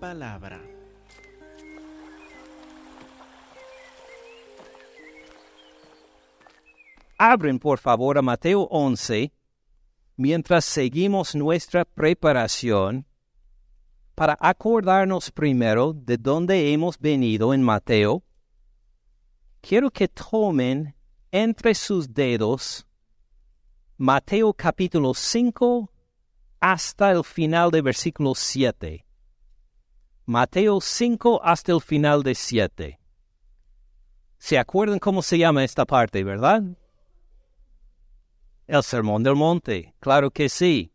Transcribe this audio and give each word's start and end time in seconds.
palabra. 0.00 0.60
Abren 7.18 7.58
por 7.58 7.78
favor 7.78 8.16
a 8.16 8.22
Mateo 8.22 8.62
11 8.70 9.30
mientras 10.16 10.64
seguimos 10.64 11.34
nuestra 11.34 11.84
preparación 11.84 13.06
para 14.14 14.36
acordarnos 14.40 15.30
primero 15.30 15.92
de 15.92 16.16
dónde 16.16 16.72
hemos 16.72 16.98
venido 16.98 17.52
en 17.52 17.62
Mateo. 17.62 18.22
Quiero 19.60 19.90
que 19.90 20.08
tomen 20.08 20.94
entre 21.30 21.74
sus 21.74 22.12
dedos 22.12 22.86
Mateo 23.98 24.54
capítulo 24.54 25.12
5 25.12 25.92
hasta 26.58 27.10
el 27.10 27.22
final 27.22 27.70
de 27.70 27.82
versículo 27.82 28.34
7. 28.34 29.04
Mateo 30.30 30.80
5 30.80 31.40
hasta 31.42 31.72
el 31.72 31.80
final 31.80 32.22
de 32.22 32.36
7. 32.36 33.00
¿Se 34.38 34.58
acuerdan 34.60 35.00
cómo 35.00 35.22
se 35.22 35.36
llama 35.36 35.64
esta 35.64 35.84
parte, 35.84 36.22
verdad? 36.22 36.62
El 38.68 38.82
Sermón 38.84 39.24
del 39.24 39.34
Monte, 39.34 39.92
claro 39.98 40.30
que 40.30 40.48
sí. 40.48 40.92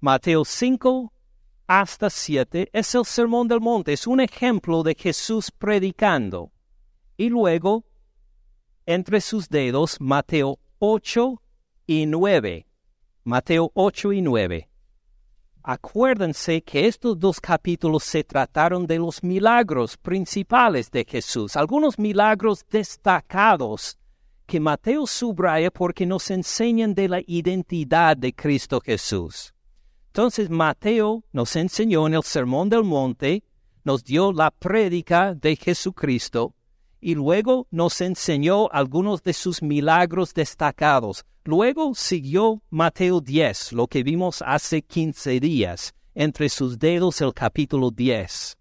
Mateo 0.00 0.44
5 0.44 1.10
hasta 1.68 2.10
7 2.10 2.68
es 2.70 2.94
el 2.94 3.06
Sermón 3.06 3.48
del 3.48 3.62
Monte, 3.62 3.94
es 3.94 4.06
un 4.06 4.20
ejemplo 4.20 4.82
de 4.82 4.94
Jesús 4.94 5.50
predicando. 5.50 6.52
Y 7.16 7.30
luego, 7.30 7.86
entre 8.84 9.22
sus 9.22 9.48
dedos, 9.48 10.02
Mateo 10.02 10.58
8 10.80 11.40
y 11.86 12.04
9. 12.04 12.66
Mateo 13.24 13.72
8 13.72 14.12
y 14.12 14.20
9. 14.20 14.68
Acuérdense 15.70 16.62
que 16.62 16.86
estos 16.86 17.18
dos 17.18 17.38
capítulos 17.38 18.02
se 18.02 18.24
trataron 18.24 18.86
de 18.86 18.98
los 18.98 19.22
milagros 19.22 19.98
principales 19.98 20.90
de 20.90 21.04
Jesús, 21.06 21.56
algunos 21.56 21.98
milagros 21.98 22.64
destacados 22.70 23.98
que 24.46 24.60
Mateo 24.60 25.06
subraya 25.06 25.70
porque 25.70 26.06
nos 26.06 26.30
enseñan 26.30 26.94
de 26.94 27.08
la 27.10 27.20
identidad 27.26 28.16
de 28.16 28.34
Cristo 28.34 28.80
Jesús. 28.80 29.52
Entonces 30.06 30.48
Mateo 30.48 31.22
nos 31.32 31.54
enseñó 31.54 32.06
en 32.06 32.14
el 32.14 32.22
Sermón 32.22 32.70
del 32.70 32.84
Monte, 32.84 33.44
nos 33.84 34.02
dio 34.02 34.32
la 34.32 34.50
prédica 34.50 35.34
de 35.34 35.54
Jesucristo 35.54 36.54
y 37.00 37.14
luego 37.14 37.66
nos 37.70 38.00
enseñó 38.00 38.68
algunos 38.70 39.22
de 39.22 39.32
sus 39.32 39.62
milagros 39.62 40.34
destacados. 40.34 41.24
Luego 41.44 41.94
siguió 41.94 42.62
Mateo 42.70 43.20
10, 43.20 43.72
lo 43.72 43.86
que 43.86 44.02
vimos 44.02 44.42
hace 44.46 44.82
15 44.82 45.40
días, 45.40 45.94
entre 46.14 46.48
sus 46.48 46.78
dedos 46.78 47.20
el 47.20 47.32
capítulo 47.32 47.90
10. 47.90 48.56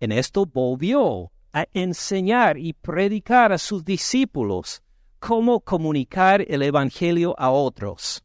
En 0.00 0.12
esto 0.12 0.46
volvió 0.46 1.32
a 1.52 1.66
enseñar 1.72 2.58
y 2.58 2.72
predicar 2.72 3.52
a 3.52 3.58
sus 3.58 3.84
discípulos 3.84 4.82
cómo 5.18 5.60
comunicar 5.60 6.44
el 6.46 6.62
Evangelio 6.62 7.34
a 7.38 7.50
otros. 7.50 8.22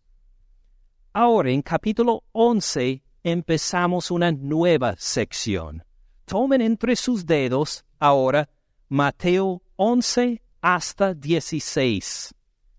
Ahora, 1.13 1.49
en 1.49 1.61
capítulo 1.61 2.23
11, 2.31 3.03
empezamos 3.23 4.11
una 4.11 4.31
nueva 4.31 4.95
sección. 4.97 5.83
Tomen 6.25 6.61
entre 6.61 6.95
sus 6.95 7.25
dedos 7.25 7.85
ahora 7.99 8.49
Mateo 8.95 9.63
11 9.77 10.39
hasta 10.61 11.15
16, 11.15 12.31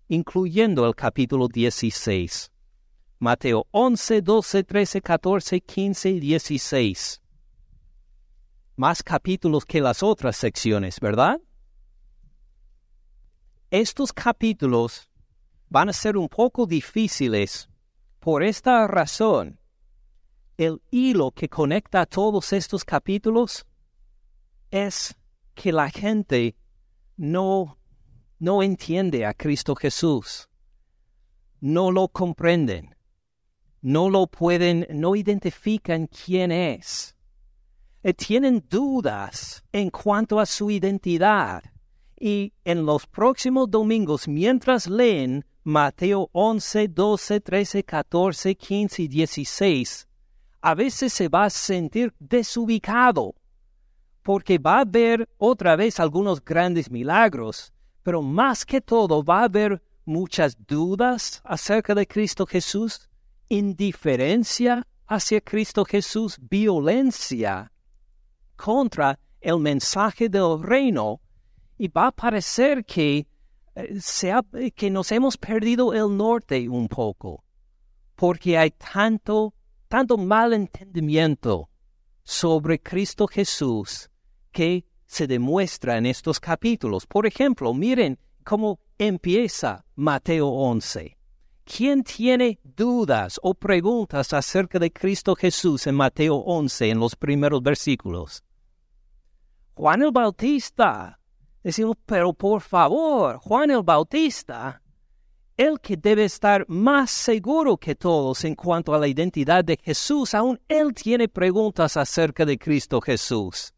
incluyendo 0.07 0.87
el 0.87 0.95
capítulo 0.95 1.49
16. 1.49 2.53
Mateo 3.19 3.67
11, 3.71 4.21
12, 4.21 4.63
13, 4.63 5.01
14, 5.01 5.59
15 5.59 6.09
y 6.11 6.19
16. 6.21 7.21
Más 8.77 9.03
capítulos 9.03 9.65
que 9.65 9.81
las 9.81 10.01
otras 10.03 10.37
secciones, 10.37 11.01
¿verdad? 11.01 11.41
Estos 13.69 14.13
capítulos 14.13 15.09
van 15.67 15.89
a 15.89 15.93
ser 15.93 16.15
un 16.15 16.29
poco 16.29 16.65
difíciles 16.65 17.69
por 18.21 18.41
esta 18.41 18.87
razón. 18.87 19.59
El 20.57 20.81
hilo 20.91 21.31
que 21.31 21.49
conecta 21.49 21.99
a 21.99 22.05
todos 22.05 22.53
estos 22.53 22.85
capítulos 22.85 23.65
es 24.71 25.17
que 25.55 25.71
la 25.71 25.89
gente 25.89 26.55
no, 27.17 27.79
no 28.39 28.61
entiende 28.61 29.25
a 29.25 29.33
Cristo 29.33 29.75
Jesús, 29.75 30.49
no 31.61 31.91
lo 31.91 32.09
comprenden, 32.09 32.95
no 33.81 34.09
lo 34.09 34.27
pueden, 34.27 34.85
no 34.89 35.15
identifican 35.15 36.07
quién 36.07 36.51
es, 36.51 37.15
eh, 38.03 38.13
tienen 38.13 38.63
dudas 38.69 39.63
en 39.71 39.89
cuanto 39.89 40.39
a 40.39 40.45
su 40.45 40.69
identidad. 40.69 41.63
Y 42.19 42.53
en 42.63 42.85
los 42.85 43.07
próximos 43.07 43.69
domingos, 43.69 44.27
mientras 44.27 44.87
leen 44.87 45.43
Mateo 45.63 46.29
11, 46.31 46.87
12, 46.89 47.41
13, 47.41 47.83
14, 47.83 48.55
15 48.55 49.01
y 49.01 49.07
16, 49.07 50.07
a 50.61 50.75
veces 50.75 51.13
se 51.13 51.27
va 51.27 51.45
a 51.45 51.49
sentir 51.49 52.13
desubicado, 52.19 53.33
porque 54.25 54.57
va 54.57 54.79
a 54.79 54.85
ver 54.85 55.29
otra 55.37 55.75
vez 55.75 55.99
algunos 55.99 56.43
grandes 56.43 56.89
milagros, 56.89 57.71
pero 58.01 58.23
más 58.23 58.65
que 58.65 58.81
todo 58.81 59.23
va 59.23 59.41
a 59.41 59.43
haber 59.43 59.83
muchas 60.03 60.57
dudas 60.65 61.43
acerca 61.45 61.93
de 61.93 62.07
Cristo 62.07 62.47
Jesús, 62.47 63.07
indiferencia 63.49 64.87
hacia 65.05 65.39
Cristo 65.41 65.85
Jesús, 65.85 66.39
violencia 66.41 67.71
contra 68.55 69.19
el 69.41 69.59
mensaje 69.59 70.27
del 70.27 70.63
reino 70.63 71.21
y 71.77 71.87
va 71.87 72.07
a 72.07 72.11
parecer 72.11 72.83
que, 72.83 73.27
eh, 73.75 74.71
que 74.71 74.89
nos 74.89 75.11
hemos 75.11 75.37
perdido 75.37 75.93
el 75.93 76.17
norte 76.17 76.67
un 76.67 76.87
poco, 76.87 77.43
porque 78.15 78.57
hay 78.57 78.71
tanto, 78.71 79.53
tanto 79.87 80.17
malentendimiento 80.17 81.69
sobre 82.23 82.81
Cristo 82.81 83.27
Jesús 83.27 84.09
que 84.55 84.85
se 85.05 85.27
demuestra 85.27 85.97
en 85.97 86.05
estos 86.05 86.39
capítulos. 86.39 87.05
Por 87.05 87.27
ejemplo, 87.27 87.73
miren 87.73 88.17
cómo 88.45 88.79
empieza 88.97 89.83
Mateo 89.95 90.47
11. 90.47 91.17
¿Quién 91.65 92.03
tiene 92.03 92.59
dudas 92.63 93.37
o 93.43 93.53
preguntas 93.53 94.31
acerca 94.31 94.79
de 94.79 94.93
Cristo 94.93 95.35
Jesús 95.35 95.87
en 95.87 95.95
Mateo 95.95 96.35
11 96.35 96.89
en 96.89 96.99
los 96.99 97.17
primeros 97.17 97.61
versículos? 97.61 98.45
Juan 99.73 100.03
el 100.03 100.11
Bautista 100.13 101.19
Decimos, 101.61 101.97
pero 102.05 102.31
por 102.31 102.61
favor, 102.61 103.39
Juan 103.39 103.71
el 103.71 103.81
Bautista, 103.81 104.83
el 105.57 105.79
que 105.81 105.97
debe 105.97 106.25
estar 106.25 106.63
más 106.69 107.09
seguro 107.09 107.75
que 107.75 107.95
todos 107.95 108.45
en 108.45 108.53
cuanto 108.53 108.93
a 108.93 108.99
la 108.99 109.07
identidad 109.07 109.65
de 109.65 109.75
Jesús, 109.83 110.33
aún 110.35 110.61
él 110.69 110.93
tiene 110.93 111.27
preguntas 111.27 111.97
acerca 111.97 112.45
de 112.45 112.59
Cristo 112.59 113.01
Jesús. 113.01 113.74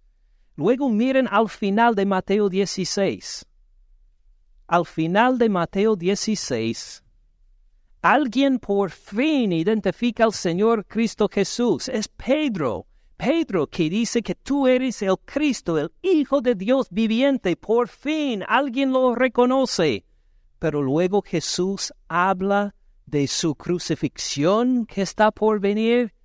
Luego 0.57 0.90
miren 0.90 1.28
al 1.29 1.50
final 1.50 1.94
de 1.94 2.03
Mateo 2.03 2.50
16. 2.50 3.45
Al 4.68 4.85
final 4.88 5.38
de 5.38 5.50
Mateo 5.50 5.95
16, 5.95 7.03
alguien 8.01 8.57
por 8.57 8.90
fin 8.90 9.51
identifica 9.53 10.23
al 10.23 10.34
Señor 10.34 10.84
Cristo 10.88 11.29
Jesús. 11.31 11.88
Es 11.88 12.07
Pedro. 12.07 12.88
Pedro 13.18 13.68
que 13.68 13.88
dice 13.88 14.23
que 14.23 14.33
tú 14.33 14.65
eres 14.68 15.04
el 15.04 15.18
Cristo, 15.25 15.77
el 15.77 15.92
Hijo 16.01 16.42
de 16.42 16.56
Dios 16.56 16.88
viviente, 16.89 17.56
por 17.56 17.88
fin 17.88 18.44
alguien 18.48 18.92
lo 18.92 19.13
reconoce. 19.13 20.06
Pero 20.57 20.81
luego 20.81 21.21
Jesús 21.21 21.94
habla 22.07 22.74
de 23.06 23.27
su 23.27 23.53
crucifixión 23.53 24.88
que 24.88 25.03
está 25.03 25.31
por 25.31 25.60
venir. 25.60 26.16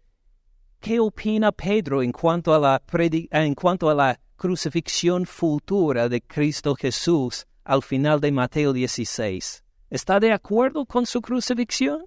¿Qué 0.82 0.99
opina 0.99 1.52
Pedro 1.52 2.02
en 2.02 2.11
cuanto 2.11 2.52
a 2.52 2.58
la, 2.58 2.82
en 3.31 3.55
cuanto 3.55 3.88
a 3.88 3.94
la 3.94 4.19
crucifixión 4.34 5.26
futura 5.26 6.08
de 6.08 6.20
Cristo 6.20 6.75
Jesús 6.75 7.46
al 7.62 7.82
final 7.84 8.20
de 8.20 8.32
Mateo 8.32 8.73
16? 8.73 9.62
¿Está 9.90 10.19
de 10.19 10.32
acuerdo 10.32 10.84
con 10.84 11.06
su 11.06 11.20
crucifixión? 11.20 12.05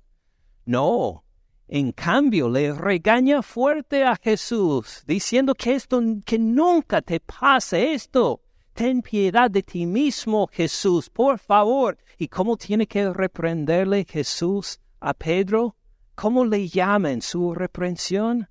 No, 0.66 1.24
en 1.70 1.94
cambio, 1.94 2.50
le 2.50 2.74
regaña 2.74 3.42
fuerte 3.42 4.04
a 4.04 4.18
Jesús, 4.18 5.06
diciendo 5.08 5.56
que 5.56 5.76
esto, 5.76 6.02
que 6.26 6.38
nunca 6.38 7.02
te 7.02 7.22
pase 7.22 7.94
esto. 7.94 8.42
Ten 8.74 9.02
piedad 9.02 9.50
de 9.50 9.64
ti 9.64 9.86
mismo, 9.86 10.50
Jesús, 10.52 11.10
por 11.10 11.40
favor. 11.40 11.98
¿Y 12.18 12.28
cómo 12.28 12.58
tiene 12.58 12.88
que 12.88 13.10
reprenderle 13.10 14.04
Jesús 14.04 14.82
a 15.00 15.14
Pedro? 15.14 15.78
¿Cómo 16.14 16.44
le 16.44 16.68
llama 16.68 17.14
en 17.14 17.22
su 17.22 17.54
reprensión? 17.54 18.50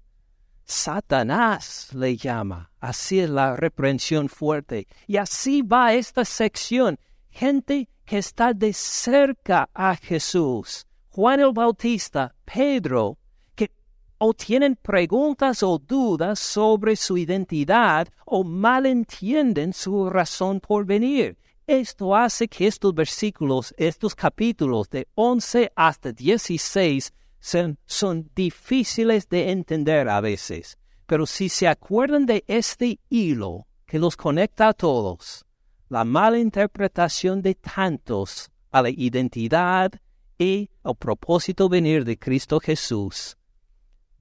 Satanás 0.64 1.90
le 1.94 2.16
llama. 2.16 2.70
Así 2.81 3.20
es 3.20 3.31
la 3.31 3.56
reprensión 3.56 4.28
fuerte. 4.28 4.87
Y 5.06 5.16
así 5.16 5.62
va 5.62 5.94
esta 5.94 6.25
sección. 6.25 6.99
Gente 7.31 7.88
que 8.05 8.19
está 8.19 8.52
de 8.52 8.72
cerca 8.72 9.69
a 9.75 9.96
Jesús 9.96 10.87
Juan 11.14 11.38
el 11.38 11.52
Bautista, 11.52 12.34
Pedro, 12.44 13.19
que 13.55 13.70
o 14.19 14.34
tienen 14.34 14.75
preguntas 14.75 15.62
o 15.62 15.78
dudas 15.78 16.40
sobre 16.40 16.96
su 16.96 17.17
identidad 17.17 18.08
o 18.26 18.43
malentienden 18.43 19.72
su 19.72 20.10
razón 20.10 20.58
por 20.58 20.84
venir. 20.84 21.38
Esto 21.69 22.17
hace 22.17 22.49
que 22.49 22.67
estos 22.67 22.93
versículos, 22.93 23.72
estos 23.78 24.17
capítulos 24.17 24.90
de 24.90 25.06
11 25.14 25.70
hasta 25.76 26.10
16 26.10 27.12
son, 27.44 28.31
difíciles 28.35 29.29
de 29.29 29.50
entender 29.50 30.08
a 30.08 30.20
veces. 30.20 30.79
Pero 31.06 31.26
si 31.26 31.49
se 31.50 31.69
acuerdan 31.69 32.25
de 32.25 32.43
este 32.46 32.99
hilo 33.11 33.67
que 33.85 33.99
los 33.99 34.17
conecta 34.17 34.69
a 34.69 34.73
todos, 34.73 35.44
la 35.91 36.05
mala 36.05 36.38
interpretación 36.38 37.43
de 37.43 37.55
tantos 37.55 38.50
a 38.70 38.81
la 38.81 38.88
identidad 38.88 39.93
y 40.38 40.70
al 40.82 40.96
propósito 40.96 41.69
venir 41.69 42.05
de 42.05 42.19
Cristo 42.19 42.58
Jesús, 42.58 43.37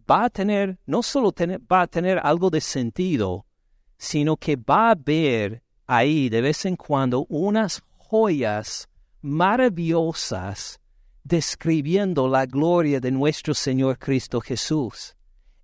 va 0.10 0.26
a 0.26 0.30
tener, 0.30 0.78
no 0.86 1.02
solo 1.02 1.34
va 1.72 1.82
a 1.82 1.88
tener 1.88 2.20
algo 2.22 2.50
de 2.50 2.60
sentido, 2.60 3.46
sino 3.98 4.36
que 4.36 4.58
va 4.58 4.90
a 4.90 4.92
haber 4.92 5.64
ahí 5.88 6.28
de 6.28 6.42
vez 6.42 6.66
en 6.66 6.76
cuando 6.76 7.26
unas 7.30 7.82
joyas 7.98 8.90
maravillosas 9.22 10.82
describiendo 11.24 12.28
la 12.28 12.46
gloria 12.46 13.00
de 13.00 13.12
nuestro 13.12 13.54
Señor 13.54 13.98
Cristo 13.98 14.42
Jesús. 14.42 15.16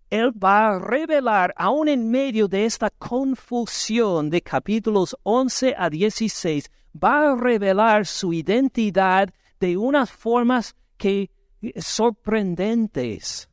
Él 0.09 0.31
va 0.31 0.69
a 0.69 0.79
revelar, 0.79 1.53
aún 1.56 1.88
en 1.88 2.09
medio 2.09 2.47
de 2.47 2.65
esta 2.65 2.89
confusión 2.89 4.29
de 4.29 4.41
capítulos 4.41 5.15
11 5.23 5.75
a 5.77 5.89
16, 5.89 6.71
va 6.95 7.31
a 7.31 7.35
revelar 7.35 8.07
su 8.07 8.33
identidad 8.33 9.29
de 9.59 9.77
unas 9.77 10.09
formas 10.09 10.75
que 10.97 11.29
eh, 11.61 11.81
sorprendentes. 11.81 13.50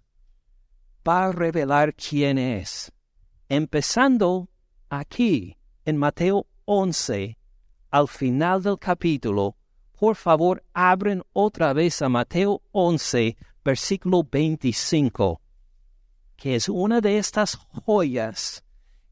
Va 1.07 1.27
a 1.27 1.33
revelar 1.33 1.95
quién 1.95 2.39
es. 2.39 2.91
Empezando 3.49 4.49
aquí, 4.89 5.57
en 5.85 5.99
Mateo 5.99 6.47
11, 6.65 7.37
al 7.91 8.09
final 8.09 8.63
del 8.63 8.79
capítulo, 8.79 9.57
por 9.99 10.17
favor 10.17 10.63
abren 10.73 11.23
otra 11.33 11.73
vez 11.73 12.03
a 12.03 12.09
Mateo 12.09 12.63
11, 12.73 13.37
versículo 13.65 14.23
25 14.23 15.41
que 16.37 16.55
es 16.55 16.69
una 16.69 17.01
de 17.01 17.19
estas 17.19 17.57
joyas 17.57 18.63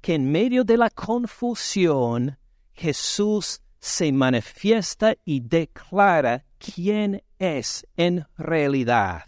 que 0.00 0.14
en 0.14 0.30
medio 0.30 0.64
de 0.64 0.76
la 0.76 0.90
confusión 0.90 2.38
Jesús 2.74 3.62
se 3.80 4.12
manifiesta 4.12 5.16
y 5.24 5.40
declara 5.40 6.44
quién 6.58 7.22
es 7.38 7.86
en 7.96 8.26
realidad. 8.36 9.24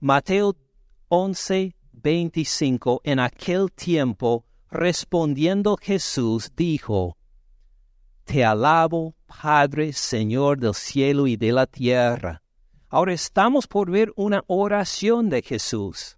Mateo 0.00 0.56
11, 1.08 1.76
25 1.92 3.02
En 3.04 3.20
aquel 3.20 3.70
tiempo, 3.70 4.44
respondiendo 4.70 5.76
Jesús, 5.80 6.50
dijo, 6.56 7.16
Te 8.32 8.46
alabo, 8.46 9.14
Padre, 9.26 9.92
Señor 9.92 10.58
del 10.58 10.72
cielo 10.72 11.26
y 11.26 11.36
de 11.36 11.52
la 11.52 11.66
tierra 11.66 12.42
Ahora 12.88 13.12
estamos 13.12 13.66
por 13.66 13.90
ver 13.90 14.10
una 14.16 14.42
oración 14.46 15.28
de 15.28 15.42
Jesús. 15.42 16.16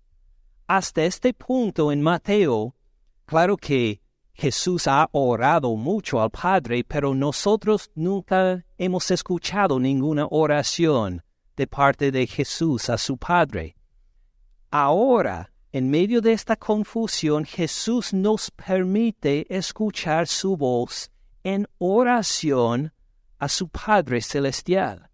Hasta 0.69 1.03
este 1.03 1.35
punto 1.35 1.91
en 1.91 2.03
Mateo, 2.03 2.77
claro 3.25 3.57
que 3.57 4.01
Jesús 4.33 4.87
ha 4.87 5.09
orado 5.11 5.75
mucho 5.75 6.23
al 6.23 6.31
Padre, 6.31 6.85
pero 6.85 7.17
nosotros 7.17 7.91
nunca 7.97 8.65
hemos 8.79 9.11
escuchado 9.11 9.81
ninguna 9.81 10.29
oración 10.31 11.21
de 11.57 11.67
parte 11.67 12.13
de 12.13 12.29
Jesús 12.29 12.91
a 12.91 12.97
su 12.97 13.17
Padre. 13.17 13.75
Ahora, 14.71 15.53
en 15.73 15.91
medio 15.91 16.21
de 16.21 16.33
esta 16.33 16.55
confusión, 16.55 17.45
Jesús 17.45 18.15
nos 18.15 18.53
permite 18.53 19.53
escuchar 19.53 20.29
su 20.29 20.57
voz 20.57 21.11
en 21.45 21.69
oración 21.79 22.93
a 23.39 23.49
su 23.49 23.69
Padre 23.69 24.21
Celestial 24.23 25.11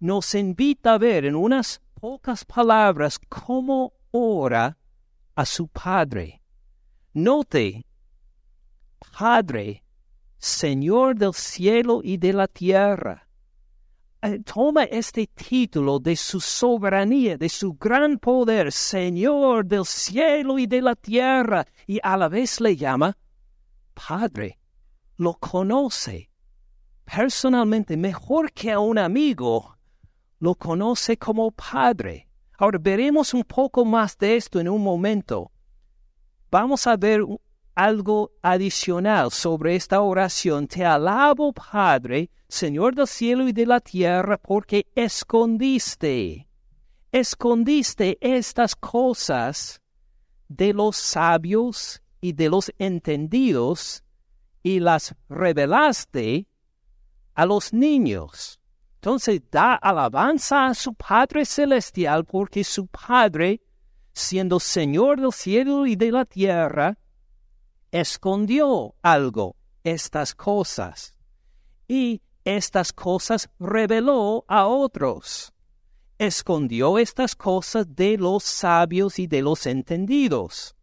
nos 0.00 0.34
invita 0.34 0.94
a 0.94 0.98
ver 0.98 1.24
en 1.24 1.34
unas 1.34 1.80
pocas 1.94 2.44
palabras 2.44 3.18
cómo 3.28 3.92
ora 4.12 4.78
a 5.34 5.44
su 5.44 5.66
Padre. 5.68 6.40
Note, 7.12 7.84
Padre, 9.18 9.84
Señor 10.38 11.16
del 11.16 11.34
cielo 11.34 12.00
y 12.02 12.16
de 12.16 12.32
la 12.32 12.46
tierra. 12.46 13.28
Eh, 14.22 14.40
toma 14.44 14.84
este 14.84 15.26
título 15.26 15.98
de 15.98 16.16
su 16.16 16.40
soberanía, 16.40 17.36
de 17.36 17.48
su 17.48 17.74
gran 17.74 18.18
poder, 18.18 18.72
Señor 18.72 19.64
del 19.64 19.84
cielo 19.84 20.58
y 20.58 20.66
de 20.66 20.82
la 20.82 20.94
tierra, 20.94 21.66
y 21.86 22.00
a 22.02 22.16
la 22.16 22.28
vez 22.28 22.60
le 22.60 22.76
llama 22.76 23.16
Padre. 23.94 24.58
Lo 25.18 25.34
conoce 25.34 26.30
personalmente 27.04 27.96
mejor 27.96 28.52
que 28.52 28.70
a 28.70 28.78
un 28.78 28.98
amigo 28.98 29.76
lo 30.38 30.54
conoce 30.54 31.16
como 31.16 31.50
Padre. 31.50 32.28
Ahora 32.56 32.78
veremos 32.80 33.34
un 33.34 33.42
poco 33.42 33.84
más 33.84 34.16
de 34.16 34.36
esto 34.36 34.60
en 34.60 34.68
un 34.68 34.82
momento. 34.82 35.50
Vamos 36.50 36.86
a 36.86 36.96
ver 36.96 37.22
algo 37.74 38.30
adicional 38.42 39.30
sobre 39.32 39.74
esta 39.74 40.00
oración. 40.00 40.68
Te 40.68 40.84
alabo, 40.84 41.52
Padre, 41.52 42.30
Señor 42.48 42.94
del 42.94 43.06
cielo 43.06 43.48
y 43.48 43.52
de 43.52 43.66
la 43.66 43.80
tierra, 43.80 44.38
porque 44.38 44.86
escondiste, 44.94 46.48
escondiste 47.10 48.18
estas 48.20 48.76
cosas 48.76 49.82
de 50.48 50.72
los 50.72 50.96
sabios 50.96 52.02
y 52.20 52.32
de 52.32 52.48
los 52.48 52.72
entendidos 52.78 54.04
y 54.62 54.80
las 54.80 55.14
revelaste 55.28 56.46
a 57.34 57.46
los 57.46 57.72
niños. 57.72 58.60
Entonces 58.96 59.40
da 59.50 59.74
alabanza 59.74 60.66
a 60.66 60.74
su 60.74 60.92
Padre 60.94 61.44
Celestial 61.44 62.24
porque 62.24 62.64
su 62.64 62.88
Padre, 62.88 63.62
siendo 64.12 64.58
Señor 64.58 65.20
del 65.20 65.32
cielo 65.32 65.86
y 65.86 65.94
de 65.94 66.10
la 66.10 66.24
tierra, 66.24 66.98
escondió 67.92 68.96
algo, 69.02 69.56
estas 69.84 70.34
cosas, 70.34 71.14
y 71.86 72.20
estas 72.44 72.92
cosas 72.92 73.48
reveló 73.58 74.44
a 74.48 74.66
otros. 74.66 75.52
Escondió 76.18 76.98
estas 76.98 77.36
cosas 77.36 77.94
de 77.94 78.18
los 78.18 78.42
sabios 78.42 79.20
y 79.20 79.28
de 79.28 79.42
los 79.42 79.64
entendidos, 79.66 80.74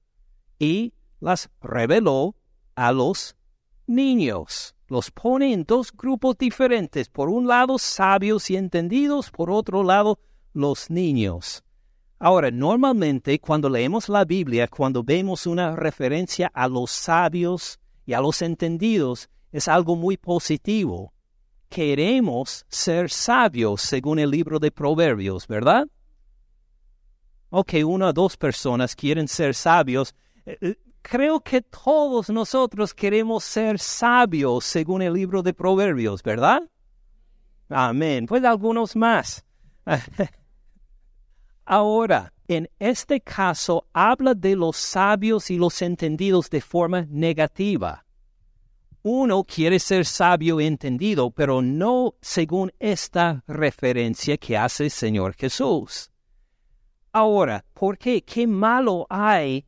y 0.58 0.94
las 1.20 1.50
reveló 1.62 2.36
a 2.76 2.94
los 2.94 3.36
niños 3.88 4.76
los 4.88 5.12
pone 5.12 5.52
en 5.54 5.64
dos 5.64 5.92
grupos 5.92 6.38
diferentes. 6.38 7.10
Por 7.10 7.30
un 7.30 7.48
lado, 7.48 7.78
sabios 7.78 8.50
y 8.50 8.56
entendidos, 8.56 9.32
por 9.32 9.50
otro 9.50 9.84
lado, 9.84 10.20
los 10.54 10.90
niños. 10.90 11.64
Ahora, 12.20 12.50
normalmente 12.50 13.40
cuando 13.40 13.70
leemos 13.70 14.10
la 14.10 14.24
Biblia, 14.26 14.68
cuando 14.68 15.04
vemos 15.04 15.46
una 15.48 15.76
referencia 15.76 16.50
a 16.54 16.68
los 16.68 16.92
sabios 16.92 17.80
y 18.06 18.14
a 18.14 18.22
los 18.22 18.42
entendidos, 18.42 19.30
es 19.52 19.68
algo 19.68 19.96
muy 19.96 20.18
positivo. 20.18 21.14
Queremos 21.70 22.66
ser 22.70 23.10
sabios 23.10 23.82
según 23.82 24.20
el 24.20 24.30
libro 24.30 24.60
de 24.60 24.72
Proverbios, 24.72 25.48
¿verdad? 25.48 25.88
Ok, 27.50 27.74
una 27.86 28.10
o 28.10 28.14
dos 28.14 28.38
personas 28.38 28.96
quieren 28.96 29.28
ser 29.28 29.54
sabios. 29.54 30.16
Creo 31.08 31.40
que 31.40 31.62
todos 31.62 32.32
nosotros 32.32 32.92
queremos 32.92 33.44
ser 33.44 33.78
sabios 33.78 34.66
según 34.66 35.04
el 35.04 35.14
libro 35.14 35.44
de 35.44 35.54
Proverbios, 35.54 36.24
¿verdad? 36.24 36.64
Amén. 37.70 38.26
Pues 38.26 38.44
algunos 38.44 38.96
más. 38.96 39.46
Ahora, 41.66 42.34
en 42.48 42.68
este 42.80 43.22
caso 43.22 43.86
habla 43.94 44.34
de 44.34 44.56
los 44.56 44.78
sabios 44.78 45.52
y 45.52 45.58
los 45.58 45.80
entendidos 45.84 46.50
de 46.50 46.62
forma 46.62 47.06
negativa. 47.08 48.04
Uno 49.04 49.44
quiere 49.44 49.78
ser 49.78 50.06
sabio 50.06 50.60
y 50.60 50.66
entendido, 50.66 51.30
pero 51.30 51.62
no 51.62 52.16
según 52.20 52.74
esta 52.80 53.44
referencia 53.46 54.38
que 54.38 54.58
hace 54.58 54.86
el 54.86 54.92
Señor 54.92 55.36
Jesús. 55.36 56.10
Ahora, 57.12 57.64
¿por 57.76 57.96
qué? 58.00 58.24
¿Qué 58.24 58.48
malo 58.48 59.06
hay 59.08 59.68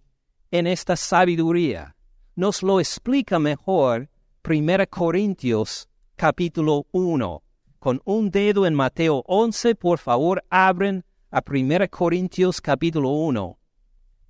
en 0.51 0.67
esta 0.67 0.95
sabiduría. 0.95 1.95
Nos 2.35 2.63
lo 2.63 2.79
explica 2.79 3.39
mejor 3.39 4.09
1 4.47 4.87
Corintios 4.89 5.89
capítulo 6.15 6.85
1. 6.91 7.43
Con 7.79 8.01
un 8.05 8.31
dedo 8.31 8.65
en 8.65 8.73
Mateo 8.73 9.23
11, 9.27 9.75
por 9.75 9.99
favor, 9.99 10.43
abren 10.49 11.05
a 11.31 11.41
1 11.45 11.89
Corintios 11.89 12.61
capítulo 12.61 13.09
1. 13.09 13.57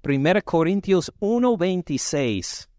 1 0.04 0.42
Corintios 0.44 1.12
1, 1.20 1.58
26 1.58 2.70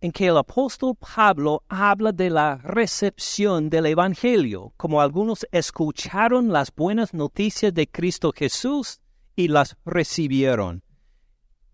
en 0.00 0.12
que 0.12 0.26
el 0.26 0.36
apóstol 0.36 0.94
Pablo 0.94 1.64
habla 1.68 2.12
de 2.12 2.30
la 2.30 2.56
recepción 2.58 3.70
del 3.70 3.86
Evangelio, 3.86 4.72
como 4.76 5.00
algunos 5.00 5.46
escucharon 5.50 6.52
las 6.52 6.72
buenas 6.74 7.14
noticias 7.14 7.72
de 7.72 7.88
Cristo 7.88 8.32
Jesús 8.34 9.00
y 9.34 9.48
las 9.48 9.76
recibieron. 9.84 10.82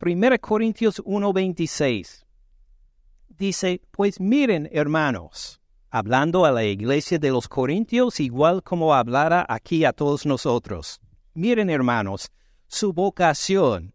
1 0.05 0.41
Corintios 0.41 1.01
1:26 1.05 2.25
dice, 3.29 3.81
pues 3.93 4.19
miren 4.19 4.69
hermanos, 4.73 5.61
hablando 5.91 6.45
a 6.45 6.51
la 6.51 6.65
iglesia 6.65 7.21
de 7.21 7.31
los 7.31 7.47
Corintios 7.47 8.19
igual 8.19 8.65
como 8.65 8.95
hablara 8.95 9.47
aquí 9.49 9.85
a 9.85 9.93
todos 9.93 10.27
nosotros. 10.27 11.01
Miren 11.35 11.71
hermanos, 11.71 12.33
su 12.67 12.93
vocación, 12.93 13.95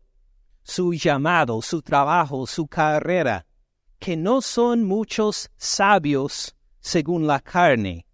su 0.63 0.93
llamado, 0.93 1.61
su 1.61 1.81
trabajo, 1.81 2.47
su 2.47 2.67
carrera, 2.67 3.45
que 3.99 4.15
no 4.15 4.41
son 4.41 4.85
muchos 4.85 5.51
sabios 5.57 6.55
según 6.79 7.27
la 7.27 7.41
carne. 7.41 8.05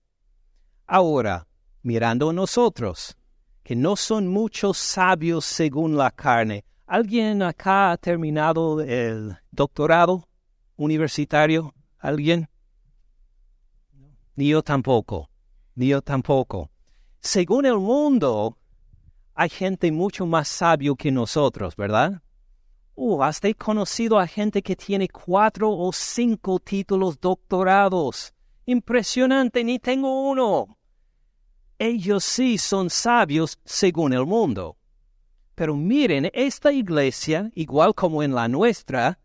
Ahora, 0.87 1.47
mirando 1.83 2.31
a 2.31 2.33
nosotros, 2.33 3.15
que 3.61 3.75
no 3.75 3.95
son 3.95 4.29
muchos 4.29 4.79
sabios 4.79 5.45
según 5.45 5.95
la 5.95 6.09
carne. 6.09 6.65
¿Alguien 6.93 7.41
acá 7.41 7.91
ha 7.91 7.97
terminado 7.97 8.79
el 8.79 9.35
doctorado 9.49 10.29
universitario? 10.75 11.73
¿Alguien? 11.97 12.47
Ni 14.35 14.49
yo 14.49 14.61
tampoco. 14.61 15.27
Ni 15.73 15.87
yo 15.87 16.03
tampoco. 16.03 16.69
Según 17.19 17.65
el 17.65 17.79
mundo, 17.79 18.59
hay 19.33 19.49
gente 19.49 19.91
mucho 19.91 20.27
más 20.27 20.47
sabio 20.47 20.95
que 20.95 21.11
nosotros, 21.11 21.75
¿verdad? 21.75 22.21
Uh, 22.93 23.23
he 23.41 23.55
conocido 23.55 24.19
a 24.19 24.27
gente 24.27 24.61
que 24.61 24.75
tiene 24.75 25.09
cuatro 25.09 25.71
o 25.71 25.91
cinco 25.91 26.59
títulos 26.59 27.19
doctorados. 27.19 28.35
Impresionante, 28.67 29.63
ni 29.63 29.79
tengo 29.79 30.29
uno. 30.29 30.77
Ellos 31.79 32.23
sí 32.23 32.59
son 32.59 32.91
sabios 32.91 33.57
según 33.65 34.13
el 34.13 34.27
mundo. 34.27 34.77
Pero 35.55 35.75
miren, 35.75 36.29
esta 36.33 36.71
iglesia, 36.71 37.51
igual 37.53 37.93
como 37.93 38.23
en 38.23 38.33
la 38.33 38.47
nuestra, 38.47 39.19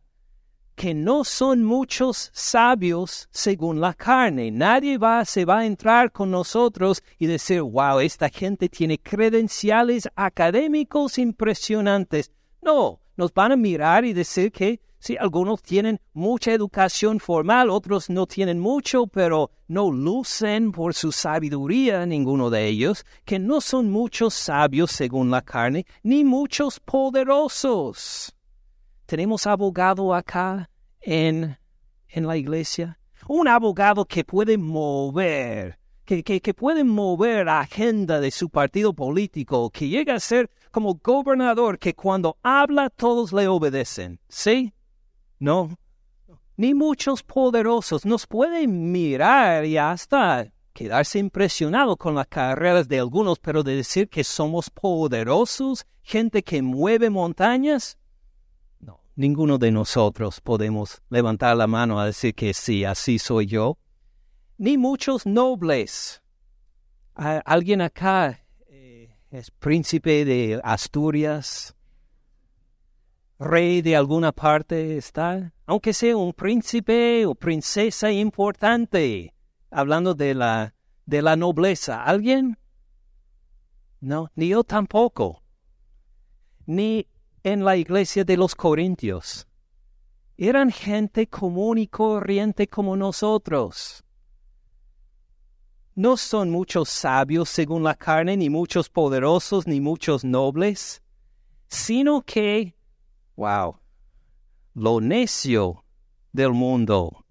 que 0.79 0.95
no 0.95 1.25
son 1.25 1.65
muchos 1.65 2.31
sabios 2.33 3.29
según 3.33 3.81
la 3.81 3.95
carne. 3.95 4.51
Nadie 4.53 4.97
va, 4.97 5.25
se 5.25 5.45
va 5.45 5.59
a 5.59 5.67
entrar 5.67 6.13
con 6.13 6.31
nosotros 6.31 7.03
y 7.19 7.27
decir, 7.27 7.63
wow, 7.63 7.99
esta 7.99 8.29
gente 8.29 8.69
tiene 8.69 8.99
credenciales 8.99 10.09
académicos 10.15 11.19
impresionantes. 11.19 12.31
No, 12.63 13.01
nos 13.17 13.35
van 13.35 13.53
a 13.53 13.57
mirar 13.57 14.05
y 14.05 14.13
decir 14.13 14.53
que 14.53 14.81
sí, 14.99 15.17
algunos 15.19 15.63
tienen 15.63 16.01
mucha 16.13 16.53
educación 16.53 17.21
formal, 17.21 17.71
otros 17.71 18.11
no 18.11 18.27
tienen 18.27 18.59
mucho, 18.59 19.07
pero 19.07 19.51
no 19.67 19.91
lucen 19.91 20.73
por 20.73 20.95
su 20.95 21.13
sabiduría 21.13 22.07
ninguno 22.07 22.51
de 22.51 22.67
ellos, 22.67 23.05
que 23.25 23.39
no 23.39 23.61
son 23.61 23.91
muchos 23.91 24.35
sabios 24.35 24.91
según 24.91 25.31
la 25.31 25.43
carne, 25.43 25.87
ni 26.03 26.25
muchos 26.25 26.81
poderosos. 26.81 28.35
Tenemos 29.07 29.47
abogado 29.47 30.15
acá 30.15 30.69
en, 31.01 31.57
en 32.09 32.27
la 32.27 32.37
iglesia, 32.37 32.99
un 33.27 33.49
abogado 33.49 34.05
que 34.05 34.25
puede 34.25 34.59
mover 34.59 35.79
que, 36.05 36.23
que, 36.23 36.41
que, 36.41 36.55
pueden 36.55 36.89
mover 36.89 37.45
la 37.45 37.61
agenda 37.61 38.19
de 38.19 38.31
su 38.31 38.49
partido 38.49 38.95
político, 38.95 39.69
que 39.69 39.89
llega 39.89 40.15
a 40.15 40.21
ser 40.21 40.49
como 40.71 40.95
gobernador, 40.95 41.79
que 41.79 41.93
cuando 41.93 42.39
habla 42.43 42.89
todos 42.89 43.31
le 43.35 43.47
obedecen. 43.47 44.19
¿Sí? 44.27 44.73
No. 45.39 45.79
Ni 46.57 46.75
muchos 46.75 47.23
poderosos 47.23 48.05
nos 48.05 48.27
pueden 48.27 48.91
mirar 48.91 49.65
y 49.65 49.79
hasta 49.79 50.53
quedarse 50.73 51.19
impresionado 51.19 51.97
con 51.97 52.15
las 52.15 52.27
carreras 52.27 52.89
de 52.89 52.99
algunos, 52.99 53.39
pero 53.39 53.63
de 53.63 53.77
decir 53.77 54.09
que 54.09 54.25
somos 54.25 54.71
poderosos, 54.71 55.87
gente 56.03 56.43
que 56.43 56.63
mueve 56.63 57.11
montañas, 57.11 57.99
no, 58.81 59.01
ninguno 59.15 59.59
de 59.59 59.71
nosotros 59.71 60.41
podemos 60.41 61.01
levantar 61.11 61.57
la 61.57 61.67
mano 61.67 62.01
a 62.01 62.07
decir 62.07 62.35
que 62.35 62.55
sí, 62.55 62.85
así 62.85 63.19
soy 63.19 63.47
yo 63.47 63.79
ni 64.59 64.77
muchos 64.77 65.25
nobles. 65.25 66.21
¿Alguien 67.15 67.81
acá 67.81 68.45
eh, 68.69 69.17
es 69.31 69.51
príncipe 69.51 70.25
de 70.25 70.61
Asturias? 70.63 71.75
¿Rey 73.39 73.83
de 73.83 73.97
alguna 73.97 74.33
parte 74.33 74.97
está? 74.97 75.53
Aunque 75.67 75.93
sea 75.93 76.17
un 76.17 76.33
príncipe 76.33 77.25
o 77.27 77.35
princesa 77.35 78.11
importante, 78.11 79.35
hablando 79.71 80.15
de 80.15 80.35
la, 80.35 80.75
de 81.07 81.23
la 81.23 81.37
nobleza. 81.37 82.03
¿Alguien? 82.03 82.59
No, 84.01 84.31
ni 84.35 84.49
yo 84.49 84.65
tampoco. 84.65 85.43
Ni 86.67 87.07
en 87.43 87.65
la 87.65 87.77
iglesia 87.77 88.25
de 88.25 88.37
los 88.37 88.55
Corintios. 88.55 89.47
Eran 90.37 90.71
gente 90.71 91.29
común 91.29 91.79
y 91.79 91.87
corriente 91.87 92.69
como 92.69 92.97
nosotros 92.97 94.05
no 95.99 96.17
son 96.17 96.51
muchos 96.51 96.89
sabios 96.91 97.49
según 97.49 97.83
la 97.83 97.97
carne, 97.97 98.37
ni 98.37 98.49
muchos 98.49 98.89
poderosos, 98.89 99.67
ni 99.67 99.81
muchos 99.81 100.25
nobles, 100.25 101.03
sino 101.67 102.23
que, 102.23 102.77
wow, 103.39 103.79
lo 104.75 105.01
necio 105.01 105.85
del 106.33 106.51
mundo 106.51 107.25